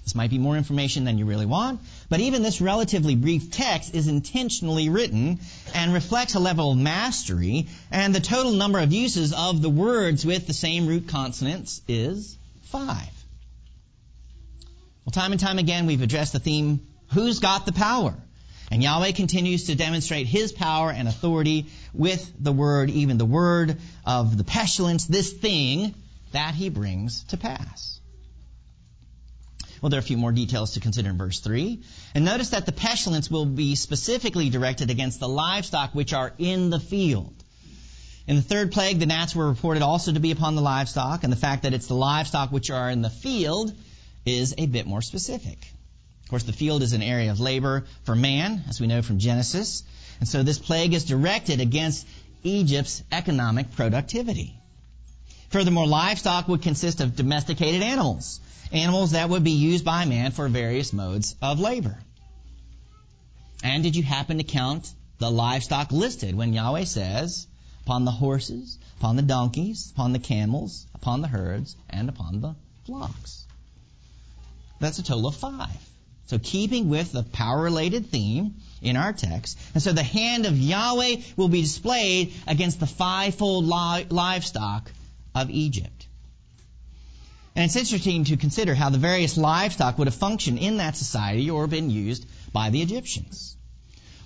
This 0.08 0.14
might 0.14 0.30
be 0.30 0.38
more 0.38 0.56
information 0.56 1.04
than 1.04 1.18
you 1.18 1.26
really 1.26 1.44
want, 1.44 1.82
but 2.08 2.20
even 2.20 2.42
this 2.42 2.62
relatively 2.62 3.14
brief 3.14 3.50
text 3.50 3.94
is 3.94 4.08
intentionally 4.08 4.88
written 4.88 5.38
and 5.74 5.92
reflects 5.92 6.34
a 6.34 6.40
level 6.40 6.72
of 6.72 6.78
mastery, 6.78 7.66
and 7.90 8.14
the 8.14 8.20
total 8.20 8.52
number 8.52 8.78
of 8.78 8.90
uses 8.90 9.34
of 9.34 9.60
the 9.60 9.68
words 9.68 10.24
with 10.24 10.46
the 10.46 10.54
same 10.54 10.86
root 10.86 11.08
consonants 11.08 11.82
is 11.88 12.38
five. 12.62 13.10
Well, 15.04 15.12
time 15.12 15.32
and 15.32 15.40
time 15.42 15.58
again, 15.58 15.84
we've 15.84 16.00
addressed 16.00 16.32
the 16.32 16.38
theme, 16.38 16.80
who's 17.12 17.40
got 17.40 17.66
the 17.66 17.72
power? 17.72 18.14
And 18.70 18.82
Yahweh 18.82 19.12
continues 19.12 19.64
to 19.64 19.74
demonstrate 19.74 20.26
His 20.26 20.52
power 20.52 20.90
and 20.90 21.06
authority 21.06 21.66
with 21.92 22.32
the 22.42 22.52
word, 22.52 22.88
even 22.88 23.18
the 23.18 23.26
word 23.26 23.76
of 24.06 24.38
the 24.38 24.44
pestilence, 24.44 25.04
this 25.04 25.30
thing 25.30 25.94
that 26.32 26.54
He 26.54 26.70
brings 26.70 27.24
to 27.24 27.36
pass. 27.36 28.00
Well, 29.80 29.90
there 29.90 29.98
are 29.98 30.00
a 30.00 30.04
few 30.04 30.16
more 30.16 30.32
details 30.32 30.72
to 30.72 30.80
consider 30.80 31.10
in 31.10 31.18
verse 31.18 31.40
3. 31.40 31.82
And 32.14 32.24
notice 32.24 32.50
that 32.50 32.66
the 32.66 32.72
pestilence 32.72 33.30
will 33.30 33.46
be 33.46 33.74
specifically 33.74 34.50
directed 34.50 34.90
against 34.90 35.20
the 35.20 35.28
livestock 35.28 35.94
which 35.94 36.12
are 36.12 36.32
in 36.38 36.70
the 36.70 36.80
field. 36.80 37.34
In 38.26 38.36
the 38.36 38.42
third 38.42 38.72
plague, 38.72 38.98
the 38.98 39.06
gnats 39.06 39.34
were 39.34 39.48
reported 39.48 39.82
also 39.82 40.12
to 40.12 40.20
be 40.20 40.32
upon 40.32 40.54
the 40.54 40.60
livestock, 40.60 41.24
and 41.24 41.32
the 41.32 41.36
fact 41.36 41.62
that 41.62 41.72
it's 41.72 41.86
the 41.86 41.94
livestock 41.94 42.52
which 42.52 42.70
are 42.70 42.90
in 42.90 43.00
the 43.00 43.08
field 43.08 43.72
is 44.26 44.54
a 44.58 44.66
bit 44.66 44.86
more 44.86 45.00
specific. 45.00 45.66
Of 46.24 46.28
course, 46.28 46.42
the 46.42 46.52
field 46.52 46.82
is 46.82 46.92
an 46.92 47.02
area 47.02 47.30
of 47.30 47.40
labor 47.40 47.86
for 48.02 48.14
man, 48.14 48.64
as 48.68 48.80
we 48.80 48.86
know 48.86 49.00
from 49.00 49.18
Genesis, 49.18 49.82
and 50.20 50.28
so 50.28 50.42
this 50.42 50.58
plague 50.58 50.92
is 50.92 51.04
directed 51.04 51.62
against 51.62 52.06
Egypt's 52.42 53.02
economic 53.10 53.72
productivity. 53.72 54.57
Furthermore, 55.50 55.86
livestock 55.86 56.46
would 56.48 56.62
consist 56.62 57.00
of 57.00 57.16
domesticated 57.16 57.82
animals, 57.82 58.40
animals 58.70 59.12
that 59.12 59.30
would 59.30 59.44
be 59.44 59.52
used 59.52 59.84
by 59.84 60.04
man 60.04 60.30
for 60.30 60.48
various 60.48 60.92
modes 60.92 61.34
of 61.40 61.58
labor. 61.58 61.98
And 63.64 63.82
did 63.82 63.96
you 63.96 64.02
happen 64.02 64.36
to 64.38 64.44
count 64.44 64.92
the 65.18 65.30
livestock 65.30 65.90
listed 65.90 66.34
when 66.34 66.52
Yahweh 66.52 66.84
says, 66.84 67.46
upon 67.84 68.04
the 68.04 68.10
horses, 68.10 68.78
upon 68.98 69.16
the 69.16 69.22
donkeys, 69.22 69.90
upon 69.94 70.12
the 70.12 70.18
camels, 70.18 70.86
upon 70.94 71.22
the 71.22 71.28
herds, 71.28 71.76
and 71.88 72.10
upon 72.10 72.42
the 72.42 72.54
flocks? 72.84 73.46
That's 74.80 74.98
a 74.98 75.02
total 75.02 75.28
of 75.28 75.36
five. 75.36 75.76
So 76.26 76.38
keeping 76.38 76.90
with 76.90 77.10
the 77.10 77.22
power 77.22 77.62
related 77.62 78.10
theme 78.10 78.56
in 78.82 78.96
our 78.96 79.14
text. 79.14 79.58
And 79.72 79.82
so 79.82 79.92
the 79.92 80.02
hand 80.02 80.44
of 80.44 80.58
Yahweh 80.58 81.22
will 81.36 81.48
be 81.48 81.62
displayed 81.62 82.34
against 82.46 82.80
the 82.80 82.86
fivefold 82.86 83.64
li- 83.64 84.06
livestock 84.10 84.92
of 85.34 85.50
Egypt. 85.50 86.06
And 87.54 87.64
it's 87.64 87.76
interesting 87.76 88.24
to 88.24 88.36
consider 88.36 88.74
how 88.74 88.90
the 88.90 88.98
various 88.98 89.36
livestock 89.36 89.98
would 89.98 90.06
have 90.06 90.14
functioned 90.14 90.58
in 90.58 90.76
that 90.76 90.96
society 90.96 91.50
or 91.50 91.66
been 91.66 91.90
used 91.90 92.24
by 92.52 92.70
the 92.70 92.82
Egyptians. 92.82 93.56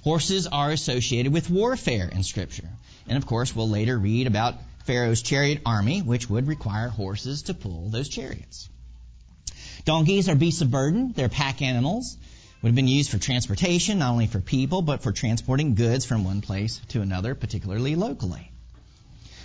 Horses 0.04 0.46
are 0.46 0.70
associated 0.70 1.32
with 1.32 1.48
warfare 1.48 2.08
in 2.08 2.24
Scripture. 2.24 2.68
And 3.08 3.16
of 3.16 3.26
course, 3.26 3.56
we'll 3.56 3.68
later 3.68 3.98
read 3.98 4.26
about 4.26 4.56
Pharaoh's 4.84 5.22
chariot 5.22 5.62
army, 5.64 6.02
which 6.02 6.28
would 6.28 6.46
require 6.46 6.88
horses 6.88 7.42
to 7.42 7.54
pull 7.54 7.88
those 7.88 8.08
chariots. 8.08 8.68
Donkeys 9.84 10.28
are 10.28 10.34
beasts 10.34 10.60
of 10.60 10.70
burden. 10.70 11.12
They're 11.12 11.28
pack 11.28 11.62
animals. 11.62 12.16
Would 12.60 12.68
have 12.68 12.76
been 12.76 12.86
used 12.86 13.10
for 13.10 13.18
transportation, 13.18 13.98
not 13.98 14.12
only 14.12 14.26
for 14.28 14.40
people, 14.40 14.82
but 14.82 15.02
for 15.02 15.10
transporting 15.10 15.74
goods 15.74 16.04
from 16.04 16.24
one 16.24 16.42
place 16.42 16.80
to 16.90 17.00
another, 17.00 17.34
particularly 17.34 17.96
locally. 17.96 18.51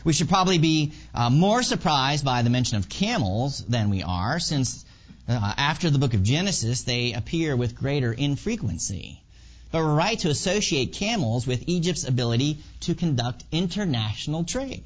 We 0.07 0.13
should 0.13 0.29
probably 0.29 0.57
be 0.57 0.93
uh, 1.13 1.29
more 1.29 1.61
surprised 1.63 2.23
by 2.23 2.41
the 2.41 2.49
mention 2.49 2.77
of 2.77 2.87
camels 2.87 3.59
than 3.65 3.89
we 3.89 4.03
are, 4.03 4.39
since 4.39 4.85
uh, 5.27 5.53
after 5.57 5.89
the 5.89 5.99
book 5.99 6.13
of 6.13 6.23
Genesis, 6.23 6.83
they 6.83 7.11
appear 7.11 7.57
with 7.57 7.75
greater 7.75 8.13
infrequency. 8.13 9.21
But 9.69 9.79
we're 9.79 9.93
right 9.93 10.17
to 10.19 10.29
associate 10.29 10.93
camels 10.93 11.45
with 11.45 11.67
Egypt's 11.67 12.07
ability 12.07 12.59
to 12.85 12.95
conduct 12.95 13.43
international 13.51 14.45
trade. 14.45 14.85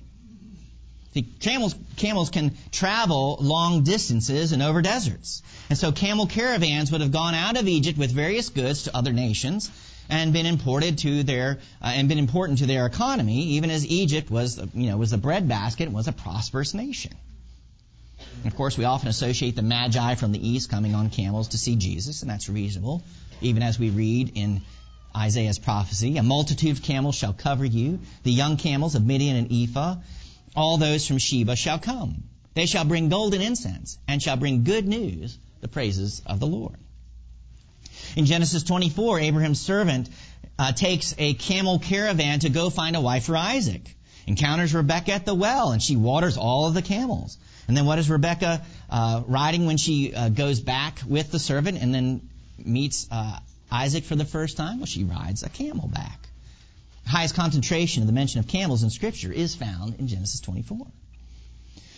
See, 1.14 1.22
camels, 1.22 1.76
camels 1.98 2.32
can 2.32 2.58
travel 2.72 3.38
long 3.42 3.84
distances 3.84 4.54
and 4.54 4.64
over 4.64 4.82
deserts. 4.82 5.44
And 5.70 5.78
so 5.78 5.92
camel 5.92 6.26
caravans 6.26 6.92
would 6.92 7.02
have 7.02 7.12
gone 7.12 7.36
out 7.36 7.58
of 7.58 7.68
Egypt 7.68 8.00
with 8.00 8.10
various 8.10 8.50
goods 8.50 8.86
to 8.86 8.98
other 8.98 9.14
nations 9.14 9.70
and 10.12 10.34
been 10.34 10.46
imported 10.46 11.00
to 11.00 11.24
their 11.24 11.58
uh, 11.82 11.94
and 11.96 12.08
been 12.10 12.20
important 12.20 12.60
to 12.60 12.68
their 12.68 12.86
economy, 12.86 13.42
even 13.56 13.72
as 13.72 13.88
Egypt 13.88 14.30
was 14.30 14.60
you 14.76 14.90
know 14.90 14.98
was 14.98 15.14
a 15.14 15.18
breadbasket 15.18 15.92
was 15.92 16.08
a 16.08 16.12
prosperous 16.12 16.74
nation. 16.76 17.14
And 18.44 18.52
of 18.52 18.56
course, 18.56 18.78
we 18.78 18.86
often 18.86 19.08
associate 19.08 19.56
the 19.56 19.64
Magi 19.64 20.16
from 20.16 20.32
the 20.32 20.48
east 20.48 20.70
coming 20.70 20.94
on 20.94 21.10
camels 21.10 21.50
to 21.50 21.58
see 21.58 21.76
Jesus, 21.76 22.22
and 22.22 22.30
that's 22.30 22.50
reasonable, 22.50 23.02
even 23.42 23.64
as 23.64 23.80
we 23.80 23.90
read 23.90 24.34
in 24.36 24.62
Isaiah's 25.16 25.60
prophecy, 25.60 26.18
a 26.18 26.24
multitude 26.24 26.72
of 26.72 26.84
camels 26.84 27.16
shall 27.16 27.34
cover 27.34 27.66
you, 27.66 28.00
the 28.24 28.32
young 28.32 28.58
camels 28.58 28.96
of 28.96 29.06
Midian 29.06 29.36
and 29.36 29.52
Ephah, 29.52 29.98
all 30.56 30.78
those 30.78 31.08
from 31.08 31.18
Sheba 31.18 31.56
shall 31.56 31.80
come. 31.80 32.24
They 32.54 32.66
shall 32.66 32.86
bring 32.86 33.10
golden 33.10 33.42
incense 33.42 33.98
and 34.08 34.22
shall 34.22 34.38
bring 34.38 34.64
good 34.64 34.88
news, 34.88 35.38
the 35.62 35.68
praises 35.68 36.22
of 36.26 36.40
the 36.40 36.48
Lord. 36.48 36.78
In 38.16 38.26
Genesis 38.26 38.64
24, 38.64 39.20
Abraham's 39.20 39.60
servant 39.62 40.10
uh, 40.60 40.74
takes 40.74 41.16
a 41.18 41.34
camel 41.34 41.80
caravan 41.80 42.40
to 42.40 42.50
go 42.50 42.70
find 42.70 42.96
a 42.96 43.02
wife 43.02 43.26
for 43.26 43.38
Isaac. 43.38 43.96
Encounters 44.28 44.74
Rebekah 44.74 45.14
at 45.14 45.26
the 45.26 45.34
well, 45.34 45.72
and 45.72 45.82
she 45.82 45.96
waters 45.96 46.38
all 46.38 46.68
of 46.68 46.74
the 46.74 46.82
camels. 46.82 47.38
And 47.68 47.76
then 47.76 47.86
what 47.86 48.00
is 48.00 48.10
Rebekah 48.10 48.62
uh, 48.90 49.24
riding 49.28 49.66
when 49.66 49.78
she 49.78 50.14
uh, 50.14 50.30
goes 50.30 50.60
back 50.60 51.00
with 51.08 51.32
the 51.32 51.40
servant 51.40 51.82
and 51.82 51.94
then 51.94 52.30
meets 52.58 53.08
uh, 53.10 53.40
Isaac 53.72 54.04
for 54.04 54.16
the 54.16 54.26
first 54.26 54.58
time? 54.58 54.80
Well, 54.80 54.86
she 54.86 55.04
rides 55.04 55.44
a 55.44 55.50
camel 55.50 55.88
back. 55.88 56.28
The 57.06 57.12
highest 57.12 57.36
concentration 57.36 58.04
of 58.04 58.08
the 58.08 58.14
mention 58.14 58.40
of 58.40 58.48
camels 58.48 58.84
in 58.84 58.90
Scripture 58.90 59.32
is 59.32 59.56
found 59.56 59.96
in 60.00 60.08
Genesis 60.08 60.42
24. 60.42 60.86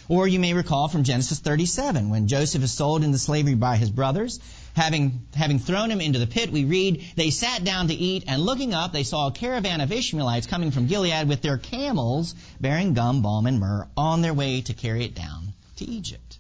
Or 0.09 0.27
you 0.27 0.39
may 0.39 0.53
recall 0.53 0.87
from 0.89 1.03
Genesis 1.03 1.39
37, 1.39 2.09
when 2.09 2.27
Joseph 2.27 2.63
is 2.63 2.71
sold 2.71 3.03
into 3.03 3.17
slavery 3.17 3.55
by 3.55 3.77
his 3.77 3.89
brothers. 3.89 4.39
Having, 4.75 5.27
having 5.35 5.59
thrown 5.59 5.91
him 5.91 6.01
into 6.01 6.19
the 6.19 6.27
pit, 6.27 6.51
we 6.51 6.65
read, 6.65 7.03
they 7.15 7.29
sat 7.29 7.63
down 7.63 7.87
to 7.87 7.93
eat, 7.93 8.23
and 8.27 8.41
looking 8.41 8.73
up, 8.73 8.91
they 8.91 9.03
saw 9.03 9.27
a 9.27 9.31
caravan 9.31 9.81
of 9.81 9.91
Ishmaelites 9.91 10.47
coming 10.47 10.71
from 10.71 10.87
Gilead 10.87 11.27
with 11.27 11.41
their 11.41 11.57
camels 11.57 12.33
bearing 12.59 12.93
gum, 12.93 13.21
balm, 13.21 13.45
and 13.45 13.59
myrrh 13.59 13.87
on 13.95 14.21
their 14.21 14.33
way 14.33 14.61
to 14.61 14.73
carry 14.73 15.05
it 15.05 15.15
down 15.15 15.53
to 15.77 15.85
Egypt. 15.85 16.39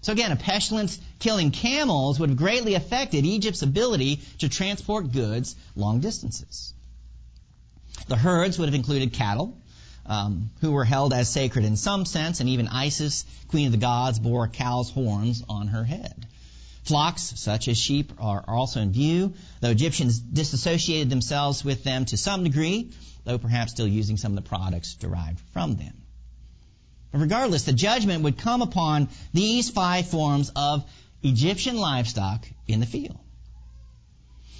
So 0.00 0.12
again, 0.12 0.32
a 0.32 0.36
pestilence 0.36 1.00
killing 1.18 1.50
camels 1.50 2.20
would 2.20 2.28
have 2.28 2.38
greatly 2.38 2.74
affected 2.74 3.24
Egypt's 3.24 3.62
ability 3.62 4.20
to 4.38 4.48
transport 4.48 5.12
goods 5.12 5.56
long 5.74 6.00
distances. 6.00 6.74
The 8.06 8.16
herds 8.16 8.58
would 8.58 8.68
have 8.68 8.74
included 8.74 9.14
cattle, 9.14 9.56
um, 10.06 10.50
who 10.60 10.72
were 10.72 10.84
held 10.84 11.12
as 11.12 11.28
sacred 11.28 11.64
in 11.64 11.76
some 11.76 12.04
sense, 12.04 12.40
and 12.40 12.48
even 12.48 12.68
Isis, 12.68 13.24
queen 13.48 13.66
of 13.66 13.72
the 13.72 13.78
gods, 13.78 14.18
bore 14.18 14.44
a 14.44 14.48
cow's 14.48 14.90
horns 14.90 15.42
on 15.48 15.68
her 15.68 15.84
head. 15.84 16.26
Flocks, 16.84 17.32
such 17.36 17.68
as 17.68 17.78
sheep, 17.78 18.12
are 18.18 18.44
also 18.46 18.80
in 18.80 18.92
view, 18.92 19.32
though 19.60 19.70
Egyptians 19.70 20.18
disassociated 20.18 21.08
themselves 21.08 21.64
with 21.64 21.82
them 21.82 22.04
to 22.06 22.16
some 22.16 22.44
degree, 22.44 22.90
though 23.24 23.38
perhaps 23.38 23.72
still 23.72 23.88
using 23.88 24.18
some 24.18 24.32
of 24.32 24.36
the 24.36 24.48
products 24.48 24.94
derived 24.94 25.40
from 25.52 25.76
them. 25.76 25.94
But 27.10 27.20
regardless, 27.20 27.62
the 27.62 27.72
judgment 27.72 28.24
would 28.24 28.36
come 28.36 28.60
upon 28.60 29.08
these 29.32 29.70
five 29.70 30.08
forms 30.08 30.50
of 30.54 30.84
Egyptian 31.22 31.78
livestock 31.78 32.46
in 32.66 32.80
the 32.80 32.86
field. 32.86 33.18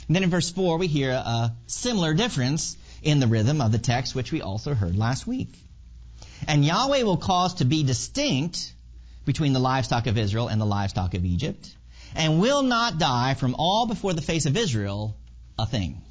And 0.07 0.17
then 0.17 0.23
in 0.23 0.31
verse 0.31 0.51
4, 0.51 0.79
we 0.79 0.87
hear 0.87 1.11
a 1.11 1.55
similar 1.67 2.15
difference 2.15 2.77
in 3.05 3.21
the 3.21 3.27
rhythm 3.27 3.61
of 3.61 3.73
the 3.73 3.79
text, 3.79 4.15
which 4.15 4.33
we 4.33 4.43
also 4.43 4.75
heard 4.75 4.97
last 4.97 5.27
week. 5.27 5.55
And 6.49 6.65
Yahweh 6.65 7.03
will 7.03 7.17
cause 7.17 7.55
to 7.55 7.65
be 7.65 7.83
distinct 7.83 8.73
between 9.25 9.53
the 9.53 9.61
livestock 9.61 10.07
of 10.07 10.19
Israel 10.19 10.49
and 10.49 10.61
the 10.61 10.67
livestock 10.67 11.15
of 11.15 11.25
Egypt, 11.25 11.75
and 12.15 12.41
will 12.41 12.63
not 12.63 12.99
die 12.99 13.35
from 13.35 13.55
all 13.59 13.87
before 13.87 14.13
the 14.13 14.23
face 14.23 14.47
of 14.47 14.57
Israel 14.57 15.17
a 15.59 15.67
thing. 15.67 16.03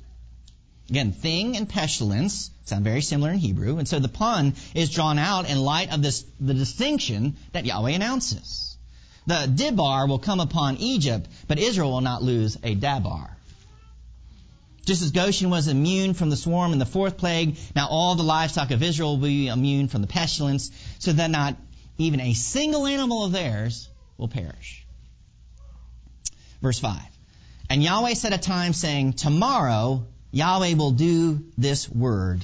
Again, 0.90 1.12
thing 1.14 1.56
and 1.56 1.68
pestilence 1.68 2.52
sound 2.66 2.84
very 2.84 3.02
similar 3.02 3.32
in 3.32 3.38
Hebrew, 3.38 3.78
and 3.78 3.88
so 3.88 4.00
the 4.00 4.10
pun 4.10 4.54
is 4.74 4.90
drawn 4.90 5.18
out 5.18 5.50
in 5.50 5.60
light 5.60 5.94
of 5.94 6.02
this, 6.02 6.26
the 6.40 6.54
distinction 6.54 7.38
that 7.52 7.66
Yahweh 7.66 7.92
announces. 7.92 8.78
The 9.26 9.46
Deber 9.54 10.08
will 10.08 10.20
come 10.20 10.40
upon 10.40 10.78
Egypt, 10.78 11.30
but 11.48 11.60
Israel 11.60 11.92
will 11.92 12.02
not 12.02 12.24
lose 12.24 12.58
a 12.64 12.76
Dabar. 12.76 13.38
Just 14.86 15.02
as 15.02 15.12
Goshen 15.12 15.50
was 15.50 15.68
immune 15.68 16.14
from 16.14 16.30
the 16.30 16.36
swarm 16.36 16.74
in 16.74 16.80
the 16.80 16.86
fourth 16.86 17.18
plague, 17.18 17.58
now 17.76 17.88
all 17.88 18.16
the 18.16 18.24
livestock 18.24 18.72
of 18.72 18.84
Israel 18.84 19.18
will 19.18 19.28
be 19.28 19.48
immune 19.48 19.88
from 19.88 20.02
the 20.02 20.08
pestilence, 20.08 20.72
so 21.00 21.14
that 21.14 21.30
not 21.30 21.56
even 21.98 22.20
a 22.20 22.34
single 22.34 22.86
animal 22.86 23.24
of 23.24 23.32
theirs 23.32 23.88
will 24.18 24.28
perish. 24.28 24.86
Verse 26.62 26.80
5. 26.80 27.02
And 27.70 27.82
Yahweh 27.82 28.14
set 28.14 28.34
a 28.34 28.38
time 28.38 28.74
saying, 28.74 29.14
Tomorrow 29.14 30.06
Yahweh 30.32 30.74
will 30.74 30.92
do 30.92 31.46
this 31.58 31.88
word 31.88 32.44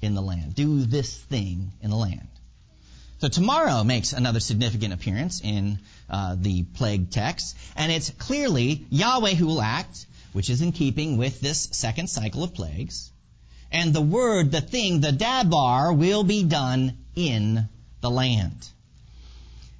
in 0.00 0.14
the 0.14 0.22
land, 0.22 0.54
do 0.54 0.80
this 0.82 1.16
thing 1.16 1.72
in 1.80 1.90
the 1.90 1.96
land. 1.96 2.28
So 3.18 3.28
tomorrow 3.28 3.84
makes 3.84 4.12
another 4.12 4.40
significant 4.40 4.92
appearance 4.92 5.40
in 5.40 5.78
uh, 6.10 6.36
the 6.38 6.64
plague 6.64 7.10
text, 7.10 7.56
and 7.76 7.90
it's 7.90 8.10
clearly 8.10 8.84
Yahweh 8.90 9.34
who 9.34 9.46
will 9.46 9.62
act, 9.62 10.06
which 10.32 10.50
is 10.50 10.62
in 10.62 10.72
keeping 10.72 11.16
with 11.16 11.40
this 11.40 11.68
second 11.72 12.08
cycle 12.08 12.42
of 12.42 12.54
plagues. 12.54 13.10
And 13.70 13.94
the 13.94 14.02
word, 14.02 14.52
the 14.52 14.60
thing, 14.60 15.00
the 15.00 15.12
dabar 15.12 15.92
will 15.92 16.24
be 16.24 16.44
done 16.44 16.98
in 17.14 17.68
the 18.00 18.10
land. 18.10 18.68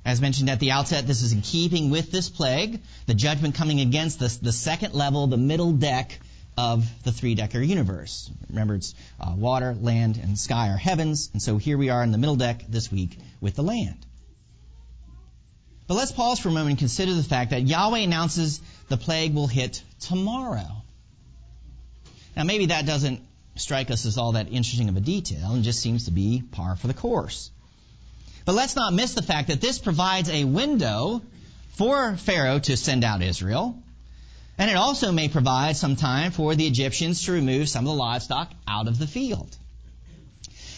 As 0.04 0.20
mentioned 0.20 0.50
at 0.50 0.58
the 0.58 0.72
outset, 0.72 1.06
this 1.06 1.22
is 1.22 1.32
in 1.32 1.42
keeping 1.42 1.90
with 1.90 2.10
this 2.10 2.28
plague, 2.28 2.80
the 3.06 3.14
judgment 3.14 3.54
coming 3.54 3.80
against 3.80 4.18
the, 4.18 4.36
the 4.42 4.52
second 4.52 4.94
level, 4.94 5.26
the 5.26 5.36
middle 5.36 5.72
deck 5.72 6.18
of 6.56 6.84
the 7.04 7.12
three 7.12 7.34
decker 7.34 7.60
universe. 7.60 8.30
Remember, 8.48 8.74
it's 8.74 8.94
uh, 9.20 9.32
water, 9.36 9.74
land, 9.80 10.18
and 10.22 10.38
sky 10.38 10.70
are 10.70 10.76
heavens, 10.76 11.30
and 11.32 11.40
so 11.40 11.56
here 11.56 11.78
we 11.78 11.90
are 11.90 12.02
in 12.02 12.12
the 12.12 12.18
middle 12.18 12.36
deck 12.36 12.64
this 12.68 12.90
week 12.90 13.16
with 13.40 13.54
the 13.54 13.62
land. 13.62 14.04
But 15.92 15.98
let's 15.98 16.12
pause 16.12 16.38
for 16.38 16.48
a 16.48 16.52
moment 16.52 16.70
and 16.70 16.78
consider 16.78 17.12
the 17.12 17.22
fact 17.22 17.50
that 17.50 17.64
Yahweh 17.64 17.98
announces 17.98 18.62
the 18.88 18.96
plague 18.96 19.34
will 19.34 19.46
hit 19.46 19.82
tomorrow. 20.00 20.82
Now, 22.34 22.44
maybe 22.44 22.64
that 22.64 22.86
doesn't 22.86 23.20
strike 23.56 23.90
us 23.90 24.06
as 24.06 24.16
all 24.16 24.32
that 24.32 24.50
interesting 24.50 24.88
of 24.88 24.96
a 24.96 25.00
detail 25.00 25.52
and 25.52 25.62
just 25.62 25.80
seems 25.80 26.06
to 26.06 26.10
be 26.10 26.42
par 26.50 26.76
for 26.76 26.86
the 26.86 26.94
course. 26.94 27.50
But 28.46 28.54
let's 28.54 28.74
not 28.74 28.94
miss 28.94 29.12
the 29.12 29.20
fact 29.20 29.48
that 29.48 29.60
this 29.60 29.78
provides 29.78 30.30
a 30.30 30.44
window 30.44 31.20
for 31.74 32.16
Pharaoh 32.16 32.58
to 32.60 32.74
send 32.78 33.04
out 33.04 33.20
Israel. 33.20 33.76
And 34.56 34.70
it 34.70 34.78
also 34.78 35.12
may 35.12 35.28
provide 35.28 35.76
some 35.76 35.96
time 35.96 36.30
for 36.30 36.54
the 36.54 36.66
Egyptians 36.66 37.22
to 37.24 37.32
remove 37.32 37.68
some 37.68 37.84
of 37.84 37.90
the 37.90 38.02
livestock 38.02 38.50
out 38.66 38.88
of 38.88 38.98
the 38.98 39.06
field. 39.06 39.54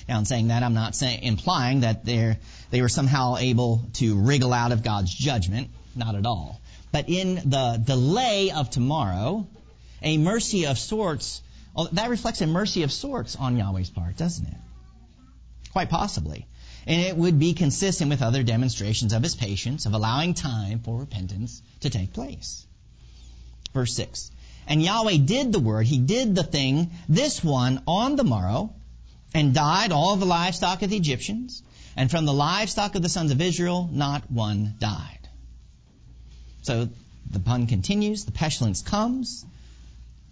Now, 0.08 0.18
in 0.18 0.24
saying 0.24 0.48
that, 0.48 0.64
I'm 0.64 0.74
not 0.74 0.96
saying, 0.96 1.22
implying 1.22 1.82
that 1.82 2.04
they 2.04 2.36
they 2.70 2.82
were 2.82 2.88
somehow 2.88 3.36
able 3.36 3.82
to 3.94 4.16
wriggle 4.16 4.52
out 4.52 4.72
of 4.72 4.82
God's 4.82 5.12
judgment. 5.12 5.70
Not 5.96 6.14
at 6.14 6.26
all. 6.26 6.60
But 6.92 7.08
in 7.08 7.34
the 7.34 7.80
delay 7.84 8.50
of 8.50 8.70
tomorrow, 8.70 9.46
a 10.02 10.18
mercy 10.18 10.66
of 10.66 10.78
sorts. 10.78 11.42
Well, 11.74 11.88
that 11.92 12.10
reflects 12.10 12.40
a 12.40 12.46
mercy 12.46 12.82
of 12.82 12.92
sorts 12.92 13.36
on 13.36 13.56
Yahweh's 13.56 13.90
part, 13.90 14.16
doesn't 14.16 14.46
it? 14.46 14.56
Quite 15.72 15.90
possibly. 15.90 16.46
And 16.86 17.00
it 17.00 17.16
would 17.16 17.38
be 17.38 17.54
consistent 17.54 18.10
with 18.10 18.22
other 18.22 18.42
demonstrations 18.42 19.12
of 19.12 19.22
his 19.22 19.34
patience, 19.34 19.86
of 19.86 19.94
allowing 19.94 20.34
time 20.34 20.80
for 20.80 20.98
repentance 20.98 21.62
to 21.80 21.90
take 21.90 22.12
place. 22.12 22.66
Verse 23.72 23.94
6. 23.94 24.30
And 24.66 24.82
Yahweh 24.82 25.18
did 25.18 25.52
the 25.52 25.58
word, 25.58 25.86
he 25.86 25.98
did 25.98 26.34
the 26.34 26.42
thing, 26.42 26.90
this 27.08 27.42
one 27.42 27.82
on 27.86 28.16
the 28.16 28.24
morrow, 28.24 28.72
and 29.34 29.52
died 29.52 29.92
all 29.92 30.16
the 30.16 30.26
livestock 30.26 30.82
of 30.82 30.90
the 30.90 30.96
Egyptians, 30.96 31.62
and 31.96 32.10
from 32.10 32.24
the 32.24 32.32
livestock 32.32 32.94
of 32.94 33.02
the 33.02 33.08
sons 33.08 33.30
of 33.30 33.40
Israel, 33.40 33.88
not 33.90 34.30
one 34.30 34.74
died. 34.78 35.28
So 36.62 36.88
the 37.30 37.38
pun 37.38 37.66
continues, 37.66 38.24
the 38.24 38.32
pestilence 38.32 38.82
comes. 38.82 39.44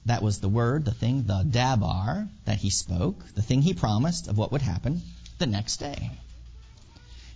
That 0.07 0.23
was 0.23 0.41
the 0.41 0.49
word, 0.49 0.85
the 0.85 0.93
thing, 0.93 1.25
the 1.25 1.45
dabar 1.49 2.29
that 2.45 2.59
he 2.59 2.71
spoke, 2.71 3.25
the 3.35 3.43
thing 3.43 3.63
he 3.63 3.75
promised 3.75 4.27
of 4.29 4.37
what 4.37 4.51
would 4.53 4.63
happen 4.63 5.03
the 5.39 5.47
next 5.47 5.77
day. 5.77 6.11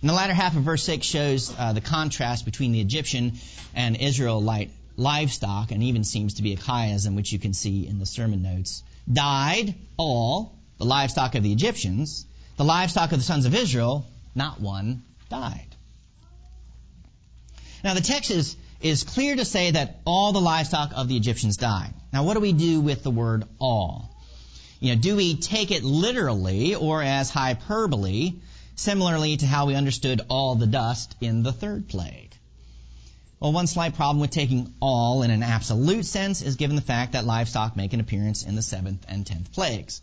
And 0.01 0.09
the 0.09 0.13
latter 0.13 0.33
half 0.33 0.55
of 0.55 0.63
verse 0.63 0.83
6 0.83 1.05
shows 1.05 1.53
uh, 1.57 1.73
the 1.73 1.81
contrast 1.81 2.45
between 2.45 2.71
the 2.71 2.81
Egyptian 2.81 3.33
and 3.73 3.95
Israelite 3.95 4.71
livestock, 4.95 5.71
and 5.71 5.83
even 5.83 6.03
seems 6.03 6.35
to 6.35 6.43
be 6.43 6.53
a 6.53 6.57
chiasm, 6.57 7.15
which 7.15 7.31
you 7.31 7.39
can 7.39 7.53
see 7.53 7.87
in 7.87 7.99
the 7.99 8.05
sermon 8.05 8.41
notes. 8.41 8.83
Died 9.11 9.75
all, 9.95 10.55
the 10.77 10.85
livestock 10.85 11.35
of 11.35 11.43
the 11.43 11.51
Egyptians, 11.51 12.25
the 12.57 12.65
livestock 12.65 13.11
of 13.11 13.19
the 13.19 13.23
sons 13.23 13.45
of 13.45 13.55
Israel, 13.55 14.05
not 14.37 14.61
one 14.61 15.03
died. 15.29 15.75
Now 17.83 17.93
the 17.93 18.01
text 18.01 18.31
is, 18.31 18.55
is 18.81 19.03
clear 19.03 19.35
to 19.35 19.45
say 19.45 19.71
that 19.71 19.99
all 20.05 20.31
the 20.31 20.41
livestock 20.41 20.91
of 20.95 21.07
the 21.07 21.17
Egyptians 21.17 21.57
died. 21.57 21.93
Now 22.13 22.23
what 22.23 22.35
do 22.35 22.39
we 22.39 22.53
do 22.53 22.79
with 22.79 23.03
the 23.03 23.11
word 23.11 23.43
all? 23.59 24.15
You 24.79 24.95
know, 24.95 25.01
do 25.01 25.15
we 25.15 25.35
take 25.35 25.71
it 25.71 25.83
literally 25.83 26.75
or 26.75 27.01
as 27.01 27.29
hyperbole, 27.31 28.33
similarly 28.75 29.37
to 29.37 29.47
how 29.47 29.65
we 29.65 29.75
understood 29.75 30.21
all 30.29 30.55
the 30.55 30.67
dust 30.67 31.15
in 31.19 31.43
the 31.43 31.51
third 31.51 31.87
plague? 31.87 32.33
Well, 33.39 33.53
one 33.53 33.67
slight 33.67 33.95
problem 33.95 34.19
with 34.19 34.31
taking 34.31 34.73
all 34.79 35.21
in 35.21 35.29
an 35.29 35.43
absolute 35.43 36.05
sense 36.05 36.41
is 36.41 36.55
given 36.55 36.75
the 36.75 36.81
fact 36.81 37.13
that 37.13 37.25
livestock 37.25 37.75
make 37.75 37.93
an 37.93 37.99
appearance 37.99 38.43
in 38.43 38.55
the 38.55 38.63
seventh 38.63 39.05
and 39.07 39.25
tenth 39.25 39.51
plagues. 39.51 40.01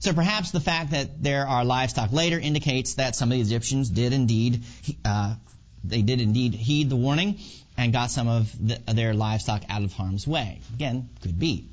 So 0.00 0.12
perhaps 0.12 0.52
the 0.52 0.60
fact 0.60 0.92
that 0.92 1.22
there 1.22 1.46
are 1.46 1.64
livestock 1.64 2.12
later 2.12 2.38
indicates 2.38 2.94
that 2.94 3.16
some 3.16 3.32
of 3.32 3.36
the 3.36 3.40
Egyptians 3.40 3.90
did 3.90 4.12
indeed, 4.12 4.62
uh, 5.04 5.34
they 5.82 6.02
did 6.02 6.20
indeed 6.20 6.54
heed 6.54 6.88
the 6.88 6.96
warning 6.96 7.38
and 7.76 7.92
got 7.92 8.10
some 8.10 8.28
of 8.28 8.52
the, 8.60 8.78
their 8.92 9.12
livestock 9.12 9.62
out 9.68 9.82
of 9.82 9.92
harm's 9.92 10.26
way. 10.26 10.60
Again, 10.74 11.08
could 11.22 11.38
be. 11.38 11.68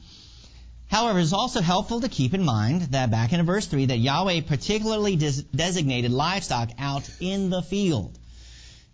However, 0.88 1.20
it's 1.20 1.34
also 1.34 1.62
helpful 1.62 2.02
to 2.02 2.10
keep 2.10 2.34
in 2.34 2.44
mind 2.44 2.82
that 2.94 3.12
back 3.12 3.34
in 3.34 3.44
verse 3.46 3.66
3 3.68 3.88
that 3.88 3.98
Yahweh 3.98 4.42
particularly 4.42 5.16
des- 5.16 5.44
designated 5.54 6.12
livestock 6.12 6.70
out 6.80 7.10
in 7.20 7.50
the 7.50 7.62
field. 7.62 8.18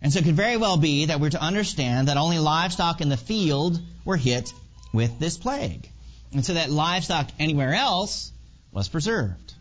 And 0.00 0.12
so 0.12 0.18
it 0.18 0.24
could 0.24 0.34
very 0.34 0.56
well 0.56 0.76
be 0.76 1.06
that 1.06 1.20
we're 1.20 1.30
to 1.30 1.40
understand 1.40 2.08
that 2.08 2.16
only 2.16 2.38
livestock 2.38 3.00
in 3.00 3.08
the 3.08 3.16
field 3.16 3.80
were 4.04 4.16
hit 4.16 4.52
with 4.92 5.18
this 5.18 5.36
plague. 5.36 5.88
And 6.32 6.44
so 6.44 6.54
that 6.54 6.70
livestock 6.70 7.28
anywhere 7.38 7.74
else 7.74 8.32
was 8.72 8.88
preserved. 8.88 9.54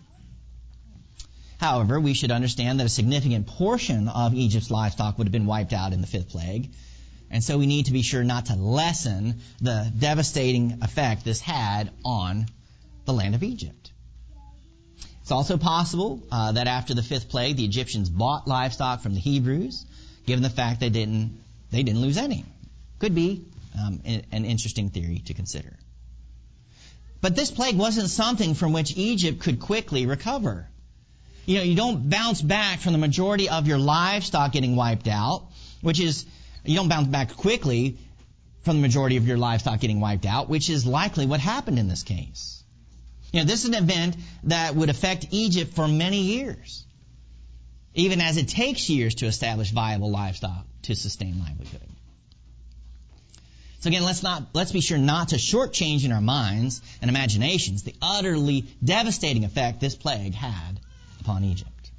However, 1.60 2.00
we 2.00 2.16
should 2.16 2.32
understand 2.32 2.80
that 2.80 2.86
a 2.86 2.90
significant 2.90 3.46
portion 3.46 4.08
of 4.08 4.34
Egypt's 4.34 4.72
livestock 4.72 5.18
would 5.18 5.28
have 5.28 5.32
been 5.32 5.46
wiped 5.46 5.74
out 5.74 5.94
in 5.94 6.02
the 6.02 6.08
fifth 6.08 6.30
plague. 6.30 6.72
And 7.30 7.44
so 7.44 7.58
we 7.58 7.68
need 7.68 7.86
to 7.86 7.92
be 7.92 8.02
sure 8.02 8.24
not 8.24 8.48
to 8.48 8.56
lessen 8.56 9.42
the 9.62 9.92
devastating 9.98 10.80
effect 10.82 11.24
this 11.24 11.40
had 11.40 11.92
on 12.04 12.48
the 13.06 13.14
land 13.14 13.36
of 13.36 13.44
Egypt. 13.44 13.92
It's 15.22 15.32
also 15.32 15.58
possible 15.58 16.24
uh, 16.32 16.54
that 16.54 16.68
after 16.68 16.94
the 16.94 17.04
fifth 17.04 17.30
plague, 17.30 17.58
the 17.58 17.66
Egyptians 17.66 18.10
bought 18.10 18.48
livestock 18.48 19.02
from 19.02 19.14
the 19.14 19.20
Hebrews, 19.20 19.86
given 20.26 20.44
the 20.44 20.50
fact 20.50 20.80
they 20.80 20.90
didn't 20.90 21.40
they 21.72 21.84
didn't 21.84 22.02
lose 22.02 22.18
any. 22.18 22.44
Could 23.00 23.16
be 23.16 23.46
um, 23.80 24.02
an 24.06 24.46
interesting 24.46 24.90
theory 24.90 25.20
to 25.28 25.34
consider. 25.34 25.78
But 27.22 27.36
this 27.36 27.52
plague 27.52 27.78
wasn't 27.78 28.10
something 28.10 28.56
from 28.56 28.74
which 28.74 28.98
Egypt 28.98 29.40
could 29.40 29.60
quickly 29.60 30.08
recover. 30.08 30.68
You 31.46 31.58
know, 31.58 31.64
you 31.64 31.76
don't 31.76 32.10
bounce 32.10 32.42
back 32.42 32.80
from 32.80 32.94
the 32.94 33.00
majority 33.00 33.50
of 33.50 33.68
your 33.68 33.78
livestock 33.78 34.52
getting 34.52 34.76
wiped 34.76 35.08
out, 35.08 35.46
which 35.82 36.00
is, 36.00 36.26
you 36.66 36.76
don't 36.76 36.90
bounce 36.90 37.08
back 37.08 37.36
quickly 37.36 37.98
from 38.64 38.78
the 38.78 38.82
majority 38.82 39.18
of 39.18 39.28
your 39.28 39.38
livestock 39.38 39.80
getting 39.80 40.00
wiped 40.00 40.26
out, 40.26 40.50
which 40.50 40.70
is 40.70 40.86
likely 40.86 41.26
what 41.26 41.40
happened 41.40 41.80
in 41.80 41.88
this 41.88 42.04
case. 42.04 42.64
You 43.32 43.40
know, 43.40 43.46
this 43.46 43.64
is 43.64 43.70
an 43.70 43.76
event 43.76 44.18
that 44.44 44.76
would 44.76 44.90
affect 44.90 45.28
Egypt 45.32 45.74
for 45.74 45.88
many 45.88 46.22
years, 46.22 46.86
even 47.94 48.20
as 48.20 48.38
it 48.38 48.48
takes 48.48 48.90
years 48.90 49.16
to 49.16 49.26
establish 49.28 49.72
viable 49.72 50.12
livestock 50.12 50.66
to 50.84 50.96
sustain 50.96 51.40
livelihood. 51.40 51.91
So 53.82 53.88
again, 53.88 54.04
let's 54.04 54.22
not, 54.22 54.44
let's 54.54 54.72
be 54.72 54.80
sure 54.80 55.00
not 55.00 55.30
to 55.30 55.38
shortchange 55.38 56.06
in 56.06 56.12
our 56.12 56.22
minds 56.22 56.82
and 57.02 57.10
imaginations 57.10 57.82
the 57.82 57.96
utterly 58.00 58.66
devastating 58.84 59.44
effect 59.44 59.80
this 59.80 59.96
plague 59.96 60.36
had 60.36 60.80
upon 61.20 61.44
Egypt. 61.44 61.92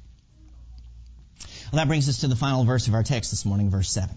Well, 1.71 1.79
that 1.79 1.89
brings 1.89 2.07
us 2.07 2.21
to 2.21 2.27
the 2.27 2.37
final 2.37 2.63
verse 2.63 2.87
of 2.87 2.93
our 2.93 3.03
text 3.03 3.31
this 3.31 3.43
morning, 3.43 3.69
verse 3.69 3.89
7. 3.89 4.15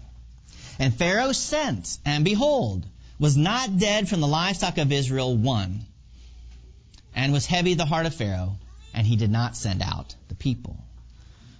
And 0.79 0.93
Pharaoh 0.93 1.33
sent, 1.33 1.97
and 2.05 2.23
behold, 2.23 2.85
was 3.19 3.35
not 3.35 3.77
dead 3.77 4.07
from 4.07 4.21
the 4.21 4.27
livestock 4.27 4.77
of 4.77 4.93
Israel 4.93 5.35
one. 5.35 5.81
And 7.13 7.33
was 7.33 7.45
heavy 7.45 7.73
the 7.73 7.85
heart 7.85 8.05
of 8.05 8.15
Pharaoh, 8.15 8.55
and 8.93 9.05
he 9.05 9.17
did 9.17 9.31
not 9.31 9.57
send 9.57 9.81
out 9.81 10.15
the 10.29 10.35
people. 10.35 10.77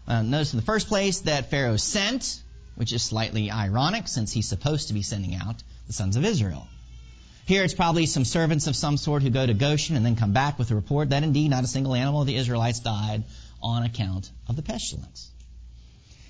Uh, 0.07 0.21
notice 0.21 0.53
in 0.53 0.57
the 0.57 0.65
first 0.65 0.87
place 0.87 1.21
that 1.21 1.49
Pharaoh 1.49 1.75
sent, 1.75 2.41
which 2.75 2.93
is 2.93 3.03
slightly 3.03 3.51
ironic 3.51 4.07
since 4.07 4.31
he's 4.31 4.47
supposed 4.47 4.87
to 4.87 4.93
be 4.93 5.01
sending 5.01 5.35
out 5.35 5.61
the 5.87 5.93
sons 5.93 6.15
of 6.15 6.25
Israel. 6.25 6.67
Here 7.45 7.63
it's 7.63 7.73
probably 7.73 8.05
some 8.05 8.25
servants 8.25 8.67
of 8.67 8.75
some 8.75 8.97
sort 8.97 9.23
who 9.23 9.29
go 9.29 9.45
to 9.45 9.53
Goshen 9.53 9.95
and 9.95 10.05
then 10.05 10.17
come 10.17 10.33
back 10.33 10.59
with 10.59 10.69
a 10.71 10.75
report 10.75 11.09
that 11.09 11.23
indeed 11.23 11.49
not 11.49 11.63
a 11.63 11.67
single 11.67 11.95
animal 11.95 12.21
of 12.21 12.27
the 12.27 12.35
Israelites 12.35 12.81
died 12.81 13.23
on 13.61 13.83
account 13.83 14.29
of 14.47 14.57
the 14.57 14.61
pestilence. 14.61 15.31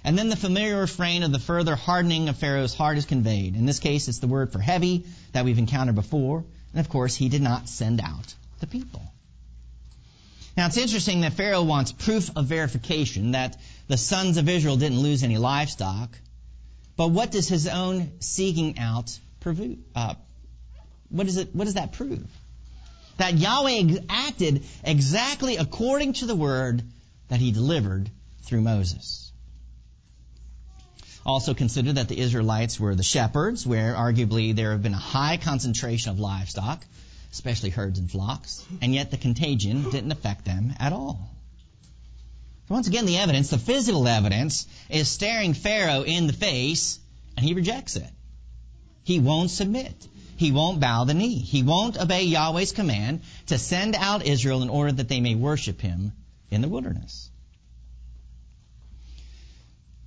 And 0.04 0.18
then 0.18 0.30
the 0.30 0.36
familiar 0.36 0.80
refrain 0.80 1.24
of 1.24 1.32
the 1.32 1.40
further 1.40 1.76
hardening 1.76 2.30
of 2.30 2.38
Pharaoh's 2.38 2.76
heart 2.76 2.98
is 2.98 3.06
conveyed. 3.06 3.56
In 3.56 3.66
this 3.66 3.80
case, 3.80 4.08
it's 4.08 4.20
the 4.20 4.28
word 4.28 4.54
for 4.54 4.60
heavy 4.60 5.06
that 5.34 5.44
we've 5.44 5.58
encountered 5.58 5.96
before. 5.96 6.46
And 6.72 6.80
of 6.80 6.88
course, 6.88 7.16
he 7.16 7.28
did 7.28 7.42
not 7.42 7.68
send 7.68 8.00
out 8.00 8.34
the 8.60 8.68
people. 8.68 9.02
Now, 10.56 10.68
it's 10.68 10.78
interesting 10.78 11.22
that 11.22 11.34
Pharaoh 11.34 11.64
wants 11.64 11.92
proof 11.92 12.30
of 12.36 12.46
verification 12.46 13.32
that 13.32 13.58
the 13.88 13.98
sons 13.98 14.38
of 14.38 14.48
Israel 14.48 14.78
didn't 14.78 15.00
lose 15.00 15.24
any 15.24 15.38
livestock. 15.38 16.10
But 16.96 17.10
what 17.10 17.32
does 17.32 17.48
his 17.48 17.68
own 17.68 18.12
seeking 18.22 18.80
out 18.80 19.20
uh, 19.96 20.16
what, 21.10 21.28
is 21.28 21.38
it, 21.38 21.56
what 21.56 21.66
does 21.66 21.76
that 21.76 21.94
prove? 21.94 22.26
That 23.18 23.38
Yahweh 23.38 24.00
acted 24.10 24.64
exactly 24.84 25.58
according 25.58 26.14
to 26.14 26.26
the 26.26 26.36
word 26.36 26.84
that 27.30 27.40
he 27.40 27.52
delivered 27.52 28.10
through 28.44 28.62
Moses. 28.62 29.32
Also 31.26 31.54
consider 31.54 31.94
that 31.94 32.08
the 32.08 32.18
Israelites 32.18 32.80
were 32.80 32.96
the 32.96 33.04
shepherds, 33.04 33.68
where 33.68 33.94
arguably 33.96 34.56
there 34.56 34.72
have 34.72 34.82
been 34.82 34.94
a 34.94 34.98
high 34.98 35.36
concentration 35.36 36.12
of 36.12 36.20
livestock, 36.20 36.86
especially 37.34 37.70
herds 37.70 38.00
and 38.00 38.10
flocks, 38.10 38.66
and 38.82 38.94
yet 38.94 39.12
the 39.12 39.18
contagion 39.18 39.90
didn't 39.90 40.14
affect 40.14 40.46
them 40.46 40.74
at 40.80 40.94
all. 40.94 41.30
once 42.70 42.88
again, 42.88 43.06
the 43.06 43.18
evidence, 43.18 43.50
the 43.50 43.58
physical 43.58 44.08
evidence, 44.08 44.68
is 44.90 45.10
staring 45.10 45.54
Pharaoh 45.54 46.04
in 46.04 46.28
the 46.28 46.34
face, 46.34 47.00
and 47.36 47.46
he 47.46 47.54
rejects 47.54 47.98
it. 47.98 48.10
He 49.08 49.20
won't 49.20 49.50
submit. 49.50 50.06
He 50.36 50.52
won't 50.52 50.82
bow 50.82 51.06
the 51.06 51.14
knee. 51.14 51.40
He 51.40 51.64
won't 51.64 51.98
obey 51.98 52.24
Yahweh's 52.24 52.74
command 52.74 53.22
to 53.46 53.58
send 53.58 53.96
out 53.96 54.26
Israel 54.26 54.64
in 54.64 54.70
order 54.70 54.92
that 54.92 55.08
they 55.08 55.22
may 55.22 55.34
worship 55.34 55.80
him 55.80 56.12
in 56.52 56.60
the 56.60 56.68
wilderness. 56.68 57.30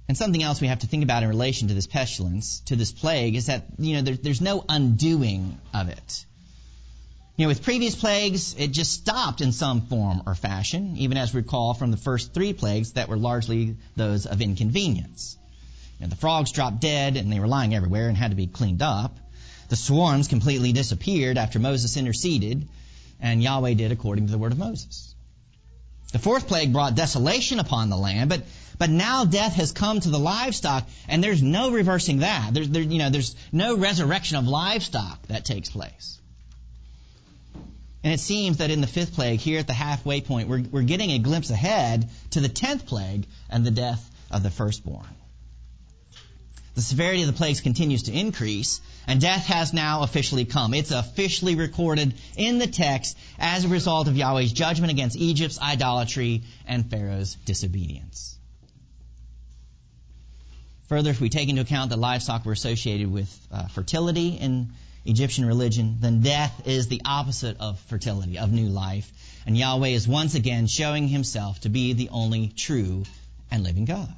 And 0.06 0.18
something 0.18 0.42
else 0.42 0.60
we 0.60 0.66
have 0.66 0.80
to 0.80 0.86
think 0.86 1.02
about 1.02 1.22
in 1.22 1.30
relation 1.30 1.68
to 1.68 1.74
this 1.74 1.86
pestilence, 1.86 2.60
to 2.66 2.76
this 2.76 2.92
plague, 2.92 3.36
is 3.36 3.46
that, 3.46 3.64
you 3.78 3.96
know, 3.96 4.02
there, 4.02 4.16
there's 4.16 4.42
no 4.42 4.66
undoing 4.68 5.58
of 5.72 5.88
it. 5.88 6.26
You 7.38 7.46
know, 7.46 7.48
with 7.48 7.62
previous 7.62 7.94
plagues, 7.94 8.54
it 8.58 8.70
just 8.70 8.92
stopped 8.92 9.40
in 9.40 9.52
some 9.52 9.86
form 9.86 10.24
or 10.26 10.34
fashion, 10.34 10.98
even 10.98 11.16
as 11.16 11.32
we 11.32 11.40
recall 11.40 11.72
from 11.72 11.90
the 11.90 11.96
first 11.96 12.34
three 12.34 12.52
plagues 12.52 12.92
that 12.92 13.08
were 13.08 13.16
largely 13.16 13.76
those 13.96 14.26
of 14.26 14.42
inconvenience. 14.42 15.38
Know, 16.00 16.08
the 16.08 16.16
frogs 16.16 16.52
dropped 16.52 16.80
dead 16.80 17.16
and 17.16 17.30
they 17.30 17.40
were 17.40 17.46
lying 17.46 17.74
everywhere 17.74 18.08
and 18.08 18.16
had 18.16 18.30
to 18.30 18.36
be 18.36 18.46
cleaned 18.46 18.82
up. 18.82 19.18
The 19.68 19.76
swarms 19.76 20.28
completely 20.28 20.72
disappeared 20.72 21.38
after 21.38 21.58
Moses 21.58 21.96
interceded, 21.96 22.66
and 23.20 23.42
Yahweh 23.42 23.74
did 23.74 23.92
according 23.92 24.26
to 24.26 24.32
the 24.32 24.38
word 24.38 24.52
of 24.52 24.58
Moses. 24.58 25.14
The 26.12 26.18
fourth 26.18 26.48
plague 26.48 26.72
brought 26.72 26.96
desolation 26.96 27.60
upon 27.60 27.88
the 27.88 27.96
land, 27.96 28.30
but 28.30 28.42
but 28.78 28.88
now 28.88 29.26
death 29.26 29.56
has 29.56 29.72
come 29.72 30.00
to 30.00 30.08
the 30.08 30.18
livestock, 30.18 30.88
and 31.06 31.22
there's 31.22 31.42
no 31.42 31.70
reversing 31.70 32.20
that. 32.20 32.54
There's 32.54 32.70
there, 32.70 32.82
you 32.82 32.98
know 32.98 33.10
there's 33.10 33.36
no 33.52 33.76
resurrection 33.76 34.38
of 34.38 34.48
livestock 34.48 35.24
that 35.28 35.44
takes 35.44 35.68
place. 35.68 36.18
And 38.02 38.14
it 38.14 38.20
seems 38.20 38.56
that 38.56 38.70
in 38.70 38.80
the 38.80 38.86
fifth 38.86 39.12
plague, 39.12 39.40
here 39.40 39.58
at 39.58 39.66
the 39.66 39.74
halfway 39.74 40.22
point, 40.22 40.48
we're, 40.48 40.62
we're 40.62 40.82
getting 40.82 41.10
a 41.10 41.18
glimpse 41.18 41.50
ahead 41.50 42.08
to 42.30 42.40
the 42.40 42.48
tenth 42.48 42.86
plague 42.86 43.26
and 43.50 43.64
the 43.64 43.70
death 43.70 44.10
of 44.30 44.42
the 44.42 44.50
firstborn. 44.50 45.06
The 46.74 46.82
severity 46.82 47.22
of 47.22 47.26
the 47.26 47.32
plagues 47.34 47.60
continues 47.60 48.04
to 48.04 48.12
increase, 48.12 48.80
and 49.06 49.20
death 49.20 49.46
has 49.46 49.72
now 49.72 50.02
officially 50.02 50.44
come. 50.44 50.72
It's 50.72 50.92
officially 50.92 51.56
recorded 51.56 52.14
in 52.36 52.58
the 52.58 52.68
text 52.68 53.16
as 53.38 53.64
a 53.64 53.68
result 53.68 54.06
of 54.06 54.16
Yahweh's 54.16 54.52
judgment 54.52 54.92
against 54.92 55.16
Egypt's 55.16 55.60
idolatry 55.60 56.42
and 56.66 56.88
Pharaoh's 56.88 57.36
disobedience. 57.44 58.36
Further, 60.88 61.10
if 61.10 61.20
we 61.20 61.28
take 61.28 61.48
into 61.48 61.62
account 61.62 61.90
that 61.90 61.98
livestock 61.98 62.44
were 62.44 62.52
associated 62.52 63.10
with 63.10 63.46
uh, 63.52 63.66
fertility 63.68 64.30
in 64.30 64.72
Egyptian 65.04 65.46
religion, 65.46 65.96
then 66.00 66.20
death 66.20 66.66
is 66.66 66.88
the 66.88 67.02
opposite 67.04 67.58
of 67.60 67.80
fertility, 67.80 68.38
of 68.38 68.52
new 68.52 68.68
life. 68.68 69.10
And 69.46 69.56
Yahweh 69.56 69.88
is 69.88 70.06
once 70.06 70.34
again 70.34 70.66
showing 70.66 71.08
himself 71.08 71.60
to 71.60 71.68
be 71.68 71.92
the 71.92 72.08
only 72.10 72.48
true 72.48 73.04
and 73.50 73.62
living 73.62 73.84
God. 73.84 74.12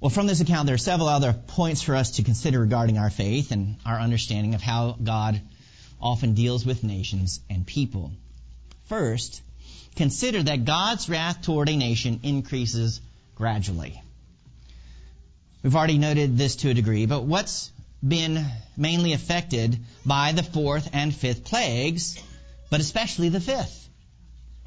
Well, 0.00 0.10
from 0.10 0.28
this 0.28 0.40
account, 0.40 0.66
there 0.66 0.76
are 0.76 0.78
several 0.78 1.08
other 1.08 1.32
points 1.32 1.82
for 1.82 1.96
us 1.96 2.12
to 2.12 2.22
consider 2.22 2.60
regarding 2.60 2.98
our 2.98 3.10
faith 3.10 3.50
and 3.50 3.76
our 3.84 3.98
understanding 3.98 4.54
of 4.54 4.62
how 4.62 4.92
God 4.92 5.40
often 6.00 6.34
deals 6.34 6.64
with 6.64 6.84
nations 6.84 7.40
and 7.50 7.66
people. 7.66 8.12
First, 8.84 9.42
consider 9.96 10.40
that 10.44 10.64
God's 10.64 11.08
wrath 11.08 11.42
toward 11.42 11.68
a 11.68 11.76
nation 11.76 12.20
increases 12.22 13.00
gradually. 13.34 14.00
We've 15.64 15.74
already 15.74 15.98
noted 15.98 16.38
this 16.38 16.56
to 16.56 16.70
a 16.70 16.74
degree, 16.74 17.06
but 17.06 17.24
what's 17.24 17.72
been 18.06 18.46
mainly 18.76 19.14
affected 19.14 19.80
by 20.06 20.30
the 20.30 20.44
fourth 20.44 20.90
and 20.92 21.12
fifth 21.12 21.42
plagues, 21.42 22.22
but 22.70 22.80
especially 22.80 23.30
the 23.30 23.40
fifth? 23.40 23.88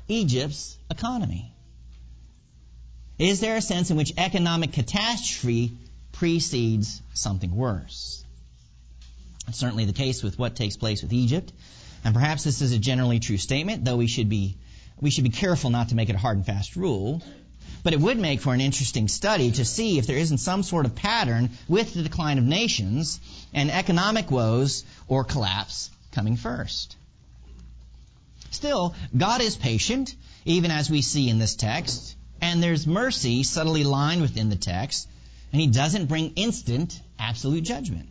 Egypt's 0.10 0.78
economy. 0.90 1.54
Is 3.22 3.40
there 3.40 3.56
a 3.56 3.62
sense 3.62 3.92
in 3.92 3.98
which 3.98 4.14
economic 4.18 4.74
catastrophe 4.74 5.74
precedes 6.12 7.04
something 7.14 7.56
worse? 7.56 8.26
That's 9.46 9.60
certainly 9.60 9.86
the 9.86 9.94
case 9.94 10.24
with 10.24 10.40
what 10.40 10.56
takes 10.56 10.76
place 10.76 11.04
with 11.04 11.14
Egypt. 11.14 11.54
And 12.04 12.16
perhaps 12.16 12.44
this 12.44 12.64
is 12.64 12.72
a 12.72 12.80
generally 12.80 13.20
true 13.20 13.38
statement, 13.38 13.86
though 13.86 13.98
we 13.98 14.08
should 14.08 14.28
be, 14.28 14.58
we 15.00 15.12
should 15.12 15.24
be 15.24 15.30
careful 15.30 15.70
not 15.70 15.90
to 15.90 15.96
make 15.96 16.10
it 16.10 16.16
a 16.16 16.18
hard 16.18 16.38
and 16.38 16.46
fast 16.48 16.76
rule. 16.76 17.22
But 17.84 17.94
it 17.94 18.00
would 18.00 18.18
make 18.18 18.42
for 18.42 18.56
an 18.56 18.62
interesting 18.62 19.08
study 19.08 19.52
to 19.52 19.66
see 19.66 20.00
if 20.00 20.08
there 20.08 20.18
isn't 20.18 20.40
some 20.40 20.64
sort 20.64 20.88
of 20.88 20.96
pattern 20.96 21.52
with 21.68 21.94
the 21.94 22.02
decline 22.02 22.40
of 22.40 22.44
nations 22.44 23.20
and 23.54 23.70
economic 23.70 24.32
woes 24.32 24.84
or 25.08 25.26
collapse 25.26 25.92
coming 26.12 26.38
first. 26.38 26.96
Still, 28.50 28.96
God 29.16 29.42
is 29.42 29.56
patient, 29.56 30.16
even 30.44 30.72
as 30.72 30.90
we 30.90 31.04
see 31.04 31.30
in 31.30 31.38
this 31.38 31.54
text 31.56 32.16
and 32.42 32.62
there's 32.62 32.88
mercy 32.88 33.44
subtly 33.44 33.84
lined 33.84 34.22
within 34.22 34.50
the 34.50 34.56
text, 34.56 35.08
and 35.52 35.62
he 35.62 35.68
doesn't 35.68 36.08
bring 36.08 36.34
instant, 36.36 37.00
absolute 37.20 37.62
judgment. 37.64 38.10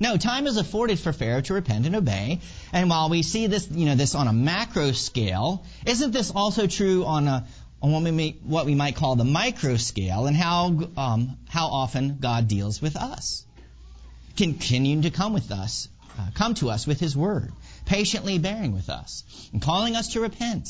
No, 0.00 0.16
time 0.16 0.46
is 0.46 0.56
afforded 0.56 0.98
for 0.98 1.12
Pharaoh 1.12 1.42
to 1.42 1.54
repent 1.54 1.84
and 1.84 1.94
obey. 1.94 2.40
And 2.72 2.88
while 2.88 3.10
we 3.10 3.22
see 3.22 3.48
this, 3.48 3.70
you 3.70 3.84
know, 3.84 3.94
this 3.94 4.14
on 4.14 4.28
a 4.28 4.32
macro 4.32 4.92
scale, 4.92 5.66
isn't 5.84 6.12
this 6.12 6.30
also 6.30 6.66
true 6.66 7.04
on 7.04 7.28
a 7.28 7.46
on 7.82 7.92
what 7.92 8.02
we, 8.02 8.10
may, 8.10 8.36
what 8.42 8.66
we 8.66 8.74
might 8.74 8.94
call 8.94 9.16
the 9.16 9.24
micro 9.24 9.76
scale, 9.76 10.26
and 10.26 10.36
how 10.36 10.66
um, 10.96 11.38
how 11.48 11.68
often 11.68 12.18
God 12.20 12.48
deals 12.48 12.80
with 12.80 12.96
us, 12.96 13.44
continuing 14.36 15.02
to 15.02 15.10
come 15.10 15.32
with 15.32 15.50
us, 15.50 15.88
uh, 16.18 16.28
come 16.34 16.54
to 16.54 16.70
us 16.70 16.86
with 16.86 17.00
His 17.00 17.16
word, 17.16 17.52
patiently 17.86 18.38
bearing 18.38 18.72
with 18.72 18.90
us, 18.90 19.24
and 19.52 19.62
calling 19.62 19.96
us 19.96 20.08
to 20.08 20.20
repent 20.20 20.68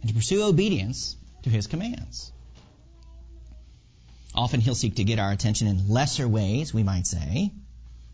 and 0.00 0.08
to 0.08 0.14
pursue 0.14 0.42
obedience 0.44 1.16
to 1.42 1.50
his 1.50 1.66
commands. 1.66 2.32
Often 4.34 4.60
he'll 4.60 4.74
seek 4.74 4.96
to 4.96 5.04
get 5.04 5.18
our 5.18 5.30
attention 5.30 5.68
in 5.68 5.88
lesser 5.88 6.26
ways, 6.26 6.72
we 6.72 6.82
might 6.82 7.06
say, 7.06 7.52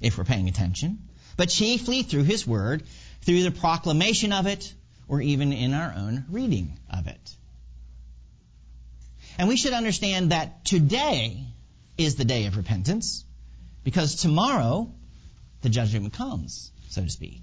if 0.01 0.19
we're 0.19 0.25
paying 0.25 0.49
attention, 0.49 0.99
but 1.37 1.49
chiefly 1.49 2.03
through 2.03 2.25
his 2.25 2.47
word, 2.47 2.83
through 3.23 3.43
the 3.43 3.51
proclamation 3.51 4.33
of 4.33 4.47
it, 4.47 4.73
or 5.07 5.21
even 5.21 5.53
in 5.53 5.75
our 5.75 5.93
own 5.97 6.25
reading 6.29 6.79
of 6.91 7.07
it. 7.07 7.35
And 9.39 9.49
we 9.49 9.57
should 9.57 9.73
understand 9.73 10.33
that 10.33 10.65
today 10.65 11.45
is 11.97 12.17
the 12.17 12.25
day 12.25 12.47
of 12.47 12.57
repentance, 12.57 13.25
because 13.85 14.17
tomorrow 14.17 14.93
the 15.63 15.69
judgment 15.69 16.13
comes, 16.13 16.73
so 16.89 17.03
to 17.03 17.11
speak. 17.11 17.43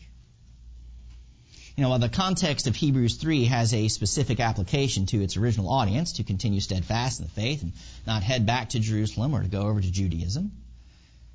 You 1.75 1.81
know, 1.81 1.89
while 1.89 1.99
the 1.99 2.07
context 2.07 2.67
of 2.67 2.75
Hebrews 2.75 3.15
3 3.15 3.45
has 3.45 3.73
a 3.73 3.89
specific 3.89 4.39
application 4.39 5.07
to 5.07 5.21
its 5.21 5.35
original 5.35 5.69
audience 5.69 6.13
to 6.13 6.23
continue 6.23 6.61
steadfast 6.61 7.19
in 7.19 7.25
the 7.25 7.31
faith 7.31 7.63
and 7.63 7.73
not 8.07 8.23
head 8.23 8.45
back 8.45 8.69
to 8.69 8.79
Jerusalem 8.79 9.35
or 9.35 9.41
to 9.41 9.49
go 9.49 9.63
over 9.63 9.81
to 9.81 9.91
Judaism, 9.91 10.53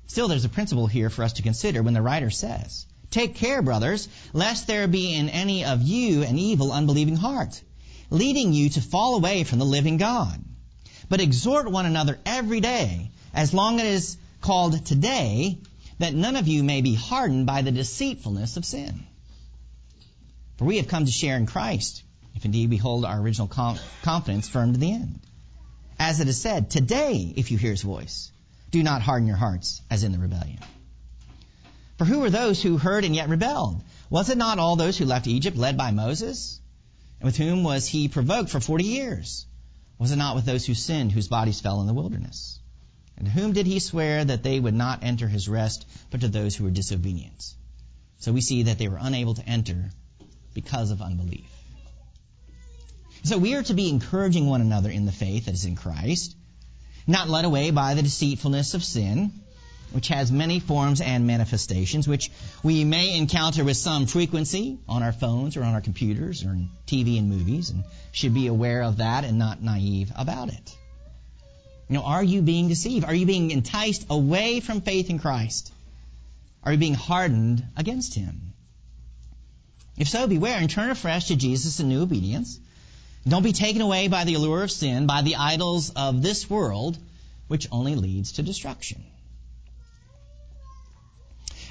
still 0.07 0.27
there's 0.27 0.43
a 0.43 0.49
principle 0.49 0.87
here 0.87 1.11
for 1.11 1.23
us 1.23 1.33
to 1.33 1.43
consider 1.43 1.83
when 1.83 1.93
the 1.93 2.01
writer 2.01 2.31
says, 2.31 2.87
Take 3.11 3.35
care, 3.35 3.61
brothers, 3.61 4.07
lest 4.33 4.65
there 4.65 4.87
be 4.87 5.13
in 5.13 5.29
any 5.29 5.63
of 5.63 5.83
you 5.83 6.23
an 6.23 6.39
evil, 6.39 6.71
unbelieving 6.71 7.17
heart, 7.17 7.61
leading 8.09 8.51
you 8.51 8.71
to 8.71 8.81
fall 8.81 9.17
away 9.17 9.43
from 9.43 9.59
the 9.59 9.65
living 9.65 9.97
God. 9.97 10.43
But 11.07 11.21
exhort 11.21 11.69
one 11.69 11.85
another 11.85 12.17
every 12.25 12.61
day, 12.61 13.11
as 13.31 13.53
long 13.53 13.79
as 13.79 13.85
it 13.85 13.89
is 13.89 14.17
called 14.39 14.87
today, 14.87 15.59
that 15.99 16.15
none 16.15 16.35
of 16.35 16.47
you 16.47 16.63
may 16.63 16.81
be 16.81 16.95
hardened 16.95 17.45
by 17.45 17.61
the 17.61 17.71
deceitfulness 17.71 18.57
of 18.57 18.65
sin. 18.65 19.05
For 20.61 20.65
we 20.65 20.77
have 20.77 20.87
come 20.87 21.05
to 21.05 21.11
share 21.11 21.37
in 21.37 21.47
Christ, 21.47 22.03
if 22.35 22.45
indeed 22.45 22.69
we 22.69 22.77
hold 22.77 23.03
our 23.03 23.19
original 23.19 23.47
confidence 23.47 24.47
firm 24.47 24.73
to 24.73 24.79
the 24.79 24.91
end. 24.91 25.19
As 25.97 26.19
it 26.19 26.27
is 26.27 26.39
said, 26.39 26.69
today, 26.69 27.33
if 27.35 27.49
you 27.49 27.57
hear 27.57 27.71
his 27.71 27.81
voice, 27.81 28.31
do 28.69 28.83
not 28.83 29.01
harden 29.01 29.27
your 29.27 29.37
hearts 29.37 29.81
as 29.89 30.03
in 30.03 30.11
the 30.11 30.19
rebellion. 30.19 30.59
For 31.97 32.05
who 32.05 32.19
were 32.19 32.29
those 32.29 32.61
who 32.61 32.77
heard 32.77 33.05
and 33.05 33.15
yet 33.15 33.29
rebelled? 33.29 33.83
Was 34.11 34.29
it 34.29 34.37
not 34.37 34.59
all 34.59 34.75
those 34.75 34.99
who 34.99 35.05
left 35.05 35.25
Egypt 35.25 35.57
led 35.57 35.77
by 35.77 35.89
Moses? 35.89 36.61
And 37.19 37.25
with 37.25 37.37
whom 37.37 37.63
was 37.63 37.87
he 37.87 38.07
provoked 38.07 38.51
for 38.51 38.59
forty 38.59 38.85
years? 38.85 39.47
Was 39.97 40.11
it 40.11 40.17
not 40.17 40.35
with 40.35 40.45
those 40.45 40.63
who 40.63 40.75
sinned, 40.75 41.11
whose 41.11 41.27
bodies 41.27 41.59
fell 41.59 41.81
in 41.81 41.87
the 41.87 41.95
wilderness? 41.95 42.59
And 43.17 43.25
to 43.25 43.31
whom 43.31 43.53
did 43.53 43.65
he 43.65 43.79
swear 43.79 44.23
that 44.23 44.43
they 44.43 44.59
would 44.59 44.75
not 44.75 45.03
enter 45.03 45.27
his 45.27 45.49
rest, 45.49 45.87
but 46.11 46.21
to 46.21 46.27
those 46.27 46.55
who 46.55 46.65
were 46.65 46.69
disobedient? 46.69 47.55
So 48.19 48.31
we 48.31 48.41
see 48.41 48.61
that 48.63 48.77
they 48.77 48.89
were 48.89 48.99
unable 49.01 49.33
to 49.33 49.49
enter 49.49 49.89
because 50.53 50.91
of 50.91 51.01
unbelief. 51.01 51.45
So 53.23 53.37
we 53.37 53.55
are 53.55 53.63
to 53.63 53.73
be 53.73 53.89
encouraging 53.89 54.47
one 54.47 54.61
another 54.61 54.89
in 54.89 55.05
the 55.05 55.11
faith 55.11 55.45
that 55.45 55.53
is 55.53 55.65
in 55.65 55.75
Christ, 55.75 56.35
not 57.05 57.29
led 57.29 57.45
away 57.45 57.71
by 57.71 57.93
the 57.93 58.01
deceitfulness 58.01 58.73
of 58.73 58.83
sin, 58.83 59.31
which 59.91 60.07
has 60.07 60.31
many 60.31 60.59
forms 60.59 61.01
and 61.01 61.27
manifestations, 61.27 62.07
which 62.07 62.31
we 62.63 62.83
may 62.83 63.17
encounter 63.17 63.63
with 63.63 63.77
some 63.77 64.07
frequency 64.07 64.79
on 64.87 65.03
our 65.03 65.11
phones 65.11 65.57
or 65.57 65.63
on 65.63 65.73
our 65.73 65.81
computers 65.81 66.43
or 66.43 66.49
in 66.49 66.69
TV 66.87 67.19
and 67.19 67.29
movies, 67.29 67.69
and 67.69 67.83
should 68.11 68.33
be 68.33 68.47
aware 68.47 68.81
of 68.83 68.97
that 68.97 69.23
and 69.23 69.37
not 69.37 69.61
naive 69.61 70.11
about 70.17 70.49
it. 70.49 70.77
You 71.89 71.95
know, 71.95 72.03
are 72.03 72.23
you 72.23 72.41
being 72.41 72.69
deceived? 72.69 73.05
Are 73.05 73.13
you 73.13 73.25
being 73.25 73.51
enticed 73.51 74.05
away 74.09 74.61
from 74.61 74.81
faith 74.81 75.09
in 75.09 75.19
Christ? 75.19 75.73
Are 76.63 76.71
you 76.71 76.77
being 76.77 76.93
hardened 76.93 77.65
against 77.75 78.15
Him? 78.15 78.50
If 79.97 80.09
so, 80.09 80.27
beware 80.27 80.57
and 80.57 80.69
turn 80.69 80.89
afresh 80.89 81.27
to 81.27 81.35
Jesus 81.35 81.79
in 81.79 81.89
new 81.89 82.01
obedience. 82.01 82.59
Don't 83.27 83.43
be 83.43 83.53
taken 83.53 83.81
away 83.81 84.07
by 84.07 84.23
the 84.23 84.33
allure 84.33 84.63
of 84.63 84.71
sin, 84.71 85.05
by 85.05 85.21
the 85.21 85.35
idols 85.35 85.91
of 85.91 86.21
this 86.21 86.49
world, 86.49 86.97
which 87.47 87.67
only 87.71 87.95
leads 87.95 88.33
to 88.33 88.41
destruction. 88.41 89.03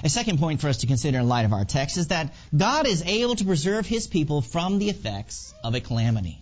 A 0.03 0.09
second 0.09 0.39
point 0.39 0.61
for 0.61 0.69
us 0.69 0.77
to 0.77 0.87
consider 0.87 1.19
in 1.19 1.27
light 1.27 1.45
of 1.45 1.53
our 1.53 1.65
text 1.65 1.97
is 1.97 2.07
that 2.07 2.33
God 2.55 2.87
is 2.87 3.03
able 3.03 3.35
to 3.35 3.45
preserve 3.45 3.85
his 3.85 4.07
people 4.07 4.41
from 4.41 4.79
the 4.79 4.89
effects 4.89 5.53
of 5.63 5.75
a 5.75 5.81
calamity. 5.81 6.41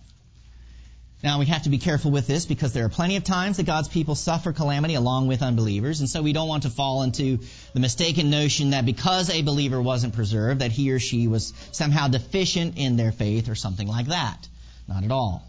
Now 1.22 1.38
we 1.38 1.46
have 1.46 1.64
to 1.64 1.70
be 1.70 1.76
careful 1.76 2.10
with 2.10 2.26
this 2.26 2.46
because 2.46 2.72
there 2.72 2.86
are 2.86 2.88
plenty 2.88 3.16
of 3.16 3.24
times 3.24 3.58
that 3.58 3.66
God's 3.66 3.88
people 3.88 4.14
suffer 4.14 4.54
calamity 4.54 4.94
along 4.94 5.26
with 5.26 5.42
unbelievers, 5.42 6.00
and 6.00 6.08
so 6.08 6.22
we 6.22 6.32
don't 6.32 6.48
want 6.48 6.62
to 6.62 6.70
fall 6.70 7.02
into 7.02 7.40
the 7.74 7.80
mistaken 7.80 8.30
notion 8.30 8.70
that 8.70 8.86
because 8.86 9.28
a 9.28 9.42
believer 9.42 9.82
wasn't 9.82 10.14
preserved, 10.14 10.62
that 10.62 10.72
he 10.72 10.90
or 10.92 10.98
she 10.98 11.28
was 11.28 11.52
somehow 11.72 12.08
deficient 12.08 12.78
in 12.78 12.96
their 12.96 13.12
faith 13.12 13.50
or 13.50 13.54
something 13.54 13.86
like 13.86 14.06
that. 14.06 14.48
Not 14.88 15.04
at 15.04 15.10
all. 15.10 15.46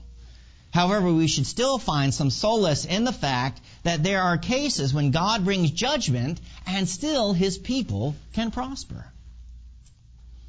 However, 0.74 1.12
we 1.12 1.28
should 1.28 1.48
still 1.48 1.78
find 1.78 2.14
some 2.14 2.30
solace 2.30 2.86
in 2.86 3.06
the 3.06 3.14
fact 3.14 3.62
that 3.84 4.04
there 4.04 4.22
are 4.22 4.38
cases 4.38 4.94
when 4.94 5.12
God 5.12 5.46
brings 5.46 5.72
judgment 5.72 6.40
and 6.66 6.88
still 6.88 7.34
his 7.34 7.58
people 7.58 8.16
can 8.34 8.52
prosper. 8.52 9.06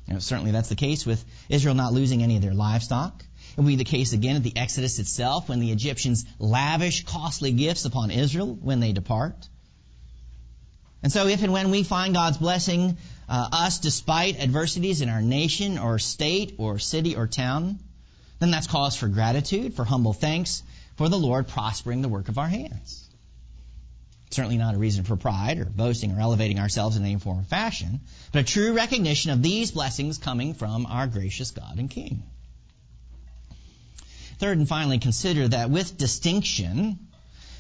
You 0.07 0.15
know, 0.15 0.21
certainly 0.21 0.51
that's 0.51 0.69
the 0.69 0.77
case 0.77 1.07
with 1.07 1.25
Israel 1.49 1.75
not 1.75 1.93
losing 1.93 2.23
any 2.23 2.37
of 2.37 2.43
their 2.43 2.55
livestock. 2.55 3.25
It 3.53 3.61
will 3.61 3.67
be 3.67 3.77
the 3.77 3.85
case 3.85 4.13
again 4.13 4.37
at 4.37 4.43
the 4.43 4.57
Exodus 4.57 4.99
itself 4.99 5.49
when 5.49 5.61
the 5.61 5.73
Egyptians 5.73 6.25
lavish 6.39 7.05
costly 7.05 7.53
gifts 7.53 7.85
upon 7.85 8.11
Israel 8.11 8.55
when 8.55 8.81
they 8.81 8.93
depart. 8.93 9.49
And 11.03 11.13
so 11.13 11.27
if 11.27 11.43
and 11.43 11.53
when 11.53 11.71
we 11.71 11.83
find 11.83 12.15
God's 12.15 12.39
blessing 12.39 12.97
uh, 13.29 13.49
us 13.53 13.79
despite 13.81 14.41
adversities 14.41 15.01
in 15.01 15.09
our 15.09 15.21
nation 15.21 15.79
or 15.79 15.99
state 15.99 16.55
or 16.59 16.79
city 16.79 17.17
or 17.17 17.27
town, 17.27 17.79
then 18.39 18.51
that's 18.51 18.67
cause 18.67 18.97
for 18.97 19.09
gratitude, 19.09 19.75
for 19.75 19.85
humble 19.85 20.13
thanks, 20.13 20.63
for 20.97 21.09
the 21.09 21.19
Lord 21.19 21.49
prospering 21.49 22.03
the 22.03 22.09
work 22.09 22.29
of 22.29 22.39
our 22.39 22.49
hands. 22.49 23.09
Certainly 24.31 24.57
not 24.57 24.75
a 24.75 24.79
reason 24.79 25.05
for 25.05 25.17
pride 25.17 25.59
or 25.59 25.67
boasting 25.67 26.13
or 26.13 26.21
elevating 26.21 26.59
ourselves 26.59 26.97
in 26.97 27.05
any 27.05 27.19
form 27.19 27.41
or 27.41 27.45
fashion, 27.45 28.01
but 28.33 28.41
a 28.41 28.45
true 28.45 28.73
recognition 28.73 29.31
of 29.31 29.43
these 29.43 29.73
blessings 29.73 30.17
coming 30.17 30.55
from 30.55 30.87
our 30.87 31.07
gracious 31.07 31.51
God 31.51 31.79
and 31.79 31.91
King. 31.91 32.23
Third 34.43 34.59
and 34.59 34.69
finally, 34.69 34.99
consider 34.99 35.47
that 35.47 35.71
with 35.71 35.97
distinction, 35.97 36.99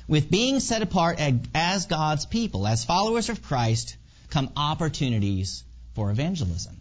with 0.08 0.28
being 0.28 0.58
set 0.58 0.82
apart 0.82 1.20
as 1.54 1.86
God's 1.86 2.26
people, 2.26 2.66
as 2.66 2.84
followers 2.84 3.28
of 3.28 3.40
Christ, 3.40 3.96
come 4.30 4.50
opportunities 4.56 5.62
for 5.94 6.10
evangelism. 6.10 6.76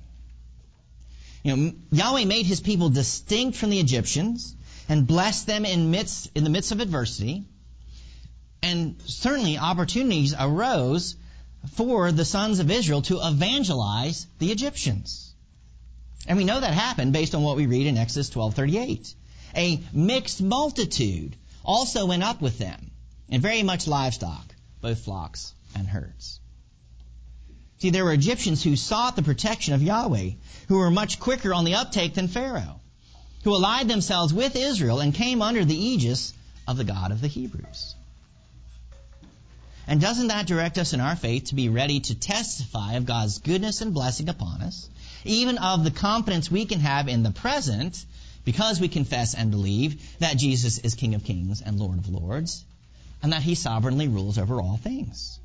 You 1.44 1.56
know, 1.56 1.74
Yahweh 1.92 2.26
made 2.26 2.48
his 2.48 2.62
people 2.62 2.90
distinct 2.90 3.60
from 3.60 3.70
the 3.70 3.80
Egyptians 3.80 4.56
and 4.90 5.06
blessed 5.06 5.46
them 5.46 5.66
in, 5.66 5.92
midst, 5.92 6.32
in 6.34 6.46
the 6.46 6.50
midst 6.50 6.72
of 6.72 6.80
adversity. 6.80 7.44
And 8.64 8.96
certainly 9.06 9.60
opportunities 9.60 10.34
arose 10.34 11.16
for 11.76 12.12
the 12.12 12.26
sons 12.26 12.58
of 12.58 12.72
Israel 12.72 13.04
to 13.04 13.20
evangelize 13.22 14.26
the 14.40 14.52
Egyptians. 14.52 15.32
And 16.26 16.40
we 16.40 16.44
know 16.44 16.60
that 16.60 16.74
happened 16.74 17.14
based 17.14 17.36
on 17.36 17.44
what 17.44 17.56
we 17.56 17.68
read 17.68 17.86
in 17.86 18.00
Exodus 18.00 18.32
12:38. 18.32 19.14
A 19.56 19.82
mixed 19.92 20.42
multitude 20.42 21.36
also 21.64 22.06
went 22.06 22.24
up 22.24 22.42
with 22.42 22.58
them, 22.58 22.92
and 23.30 23.42
very 23.42 23.64
much 23.64 23.88
livestock, 23.88 24.56
both 24.82 25.00
flocks 25.00 25.54
and 25.76 25.88
herds. 25.88 26.40
See, 27.80 27.90
there 27.90 28.06
were 28.06 28.14
Egyptians 28.14 28.64
who 28.64 28.76
sought 28.76 29.16
the 29.16 29.24
protection 29.24 29.74
of 29.74 29.82
Yahweh, 29.82 30.32
who 30.68 30.78
were 30.78 30.92
much 30.92 31.20
quicker 31.20 31.54
on 31.54 31.66
the 31.66 31.76
uptake 31.76 32.14
than 32.14 32.28
Pharaoh, 32.28 32.80
who 33.44 33.56
allied 33.56 33.88
themselves 33.88 34.34
with 34.34 34.56
Israel 34.56 35.00
and 35.00 35.14
came 35.14 35.42
under 35.42 35.66
the 35.66 35.76
aegis 35.76 36.34
of 36.68 36.78
the 36.78 36.84
God 36.84 37.12
of 37.12 37.22
the 37.22 37.28
Hebrews. 37.28 37.96
And 39.88 40.00
doesn't 40.00 40.28
that 40.28 40.46
direct 40.46 40.78
us 40.78 40.94
in 40.94 41.02
our 41.02 41.16
faith 41.16 41.46
to 41.46 41.56
be 41.56 41.70
ready 41.70 42.00
to 42.02 42.16
testify 42.16 42.94
of 42.94 43.08
God's 43.08 43.40
goodness 43.40 43.82
and 43.82 43.94
blessing 43.94 44.30
upon 44.30 44.62
us, 44.62 44.88
even 45.26 45.58
of 45.58 45.84
the 45.84 45.92
confidence 45.92 46.52
we 46.52 46.66
can 46.66 46.80
have 46.82 47.08
in 47.08 47.24
the 47.24 47.32
present, 47.32 48.06
because 48.44 48.80
we 48.80 48.88
confess 48.88 49.34
and 49.34 49.52
believe 49.52 50.02
that 50.20 50.38
Jesus 50.38 50.80
is 50.80 50.96
King 50.96 51.16
of 51.16 51.24
kings 51.24 51.62
and 51.62 51.80
Lord 51.80 52.00
of 52.00 52.10
lords, 52.10 52.66
and 53.22 53.34
that 53.34 53.44
He 53.44 53.56
sovereignly 53.56 54.08
rules 54.08 54.38
over 54.38 54.62
all 54.62 54.78
things? 54.78 55.40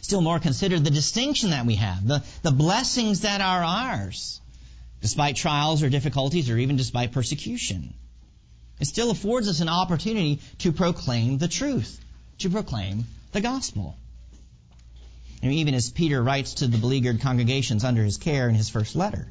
Still 0.00 0.20
more, 0.20 0.38
consider 0.38 0.78
the 0.78 0.90
distinction 0.90 1.50
that 1.50 1.66
we 1.66 1.74
have, 1.74 2.06
the, 2.06 2.22
the 2.42 2.50
blessings 2.50 3.20
that 3.20 3.40
are 3.40 3.62
ours, 3.62 4.40
despite 5.00 5.36
trials 5.36 5.82
or 5.82 5.90
difficulties 5.90 6.48
or 6.48 6.56
even 6.56 6.76
despite 6.76 7.12
persecution. 7.12 7.92
It 8.80 8.86
still 8.86 9.10
affords 9.10 9.48
us 9.48 9.60
an 9.60 9.68
opportunity 9.68 10.40
to 10.58 10.72
proclaim 10.72 11.38
the 11.38 11.48
truth, 11.48 12.00
to 12.38 12.50
proclaim 12.50 13.06
the 13.32 13.40
gospel. 13.40 13.96
And 15.42 15.52
even 15.52 15.74
as 15.74 15.90
Peter 15.90 16.22
writes 16.22 16.54
to 16.54 16.66
the 16.66 16.78
beleaguered 16.78 17.20
congregations 17.20 17.84
under 17.84 18.02
his 18.02 18.16
care 18.16 18.48
in 18.48 18.54
his 18.54 18.68
first 18.68 18.96
letter. 18.96 19.30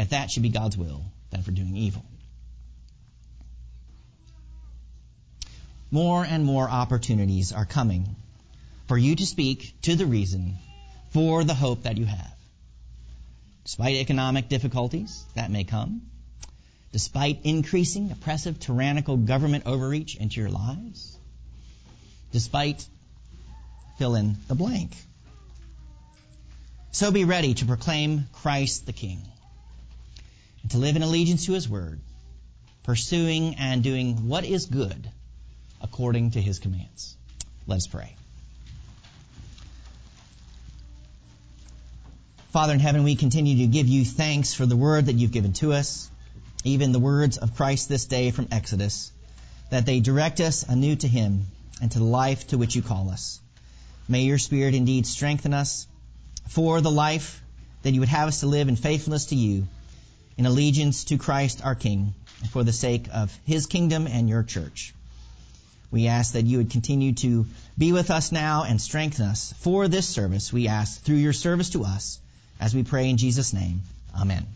if 0.00 0.10
that 0.10 0.30
should 0.30 0.42
be 0.42 0.48
God's 0.48 0.78
will, 0.78 1.04
than 1.30 1.42
for 1.42 1.50
doing 1.50 1.76
evil. 1.76 2.04
More 5.90 6.24
and 6.24 6.44
more 6.44 6.68
opportunities 6.70 7.52
are 7.52 7.66
coming 7.66 8.16
for 8.88 8.96
you 8.96 9.14
to 9.14 9.26
speak 9.26 9.74
to 9.82 9.96
the 9.96 10.06
reason 10.06 10.56
for 11.10 11.44
the 11.44 11.54
hope 11.54 11.82
that 11.82 11.98
you 11.98 12.06
have. 12.06 12.34
Despite 13.64 13.96
economic 13.96 14.48
difficulties 14.48 15.22
that 15.34 15.50
may 15.50 15.64
come, 15.64 16.00
despite 16.92 17.40
increasing 17.44 18.10
oppressive, 18.10 18.58
tyrannical 18.58 19.18
government 19.18 19.64
overreach 19.66 20.16
into 20.16 20.40
your 20.40 20.50
lives, 20.50 21.14
despite 22.32 22.86
fill 23.98 24.14
in 24.14 24.36
the 24.48 24.54
blank. 24.54 24.96
So 26.90 27.10
be 27.10 27.24
ready 27.24 27.52
to 27.54 27.66
proclaim 27.66 28.28
Christ 28.32 28.86
the 28.86 28.94
King 28.94 29.20
to 30.68 30.78
live 30.78 30.96
in 30.96 31.02
allegiance 31.02 31.46
to 31.46 31.52
His 31.52 31.68
Word, 31.68 32.00
pursuing 32.82 33.56
and 33.56 33.82
doing 33.82 34.28
what 34.28 34.44
is 34.44 34.66
good 34.66 35.10
according 35.80 36.32
to 36.32 36.40
His 36.40 36.58
commands. 36.58 37.16
Let 37.66 37.76
us 37.76 37.86
pray. 37.86 38.14
Father 42.52 42.74
in 42.74 42.80
heaven, 42.80 43.04
we 43.04 43.14
continue 43.14 43.58
to 43.58 43.66
give 43.66 43.86
you 43.86 44.04
thanks 44.04 44.54
for 44.54 44.66
the 44.66 44.76
word 44.76 45.06
that 45.06 45.12
you've 45.12 45.30
given 45.30 45.52
to 45.54 45.72
us, 45.72 46.10
even 46.64 46.90
the 46.90 46.98
words 46.98 47.38
of 47.38 47.54
Christ 47.54 47.88
this 47.88 48.06
day 48.06 48.32
from 48.32 48.48
Exodus, 48.50 49.12
that 49.70 49.86
they 49.86 50.00
direct 50.00 50.40
us 50.40 50.64
anew 50.68 50.96
to 50.96 51.06
Him 51.06 51.46
and 51.80 51.92
to 51.92 52.00
the 52.00 52.04
life 52.04 52.48
to 52.48 52.58
which 52.58 52.74
you 52.74 52.82
call 52.82 53.08
us. 53.10 53.40
May 54.08 54.22
your 54.22 54.38
Spirit 54.38 54.74
indeed 54.74 55.06
strengthen 55.06 55.54
us 55.54 55.86
for 56.48 56.80
the 56.80 56.90
life 56.90 57.40
that 57.82 57.92
you 57.92 58.00
would 58.00 58.08
have 58.08 58.26
us 58.26 58.40
to 58.40 58.46
live 58.48 58.68
in 58.68 58.74
faithfulness 58.74 59.26
to 59.26 59.36
you, 59.36 59.68
in 60.40 60.46
allegiance 60.46 61.04
to 61.04 61.18
Christ 61.18 61.62
our 61.62 61.74
King, 61.74 62.14
for 62.50 62.64
the 62.64 62.72
sake 62.72 63.08
of 63.12 63.30
His 63.44 63.66
kingdom 63.66 64.06
and 64.06 64.26
your 64.26 64.42
church. 64.42 64.94
We 65.90 66.06
ask 66.06 66.32
that 66.32 66.46
you 66.46 66.56
would 66.56 66.70
continue 66.70 67.12
to 67.16 67.44
be 67.76 67.92
with 67.92 68.10
us 68.10 68.32
now 68.32 68.64
and 68.64 68.80
strengthen 68.80 69.26
us 69.26 69.52
for 69.58 69.86
this 69.86 70.08
service. 70.08 70.50
We 70.50 70.66
ask 70.66 71.02
through 71.02 71.16
your 71.16 71.34
service 71.34 71.68
to 71.70 71.84
us 71.84 72.18
as 72.58 72.74
we 72.74 72.84
pray 72.84 73.10
in 73.10 73.18
Jesus' 73.18 73.52
name. 73.52 73.82
Amen. 74.18 74.46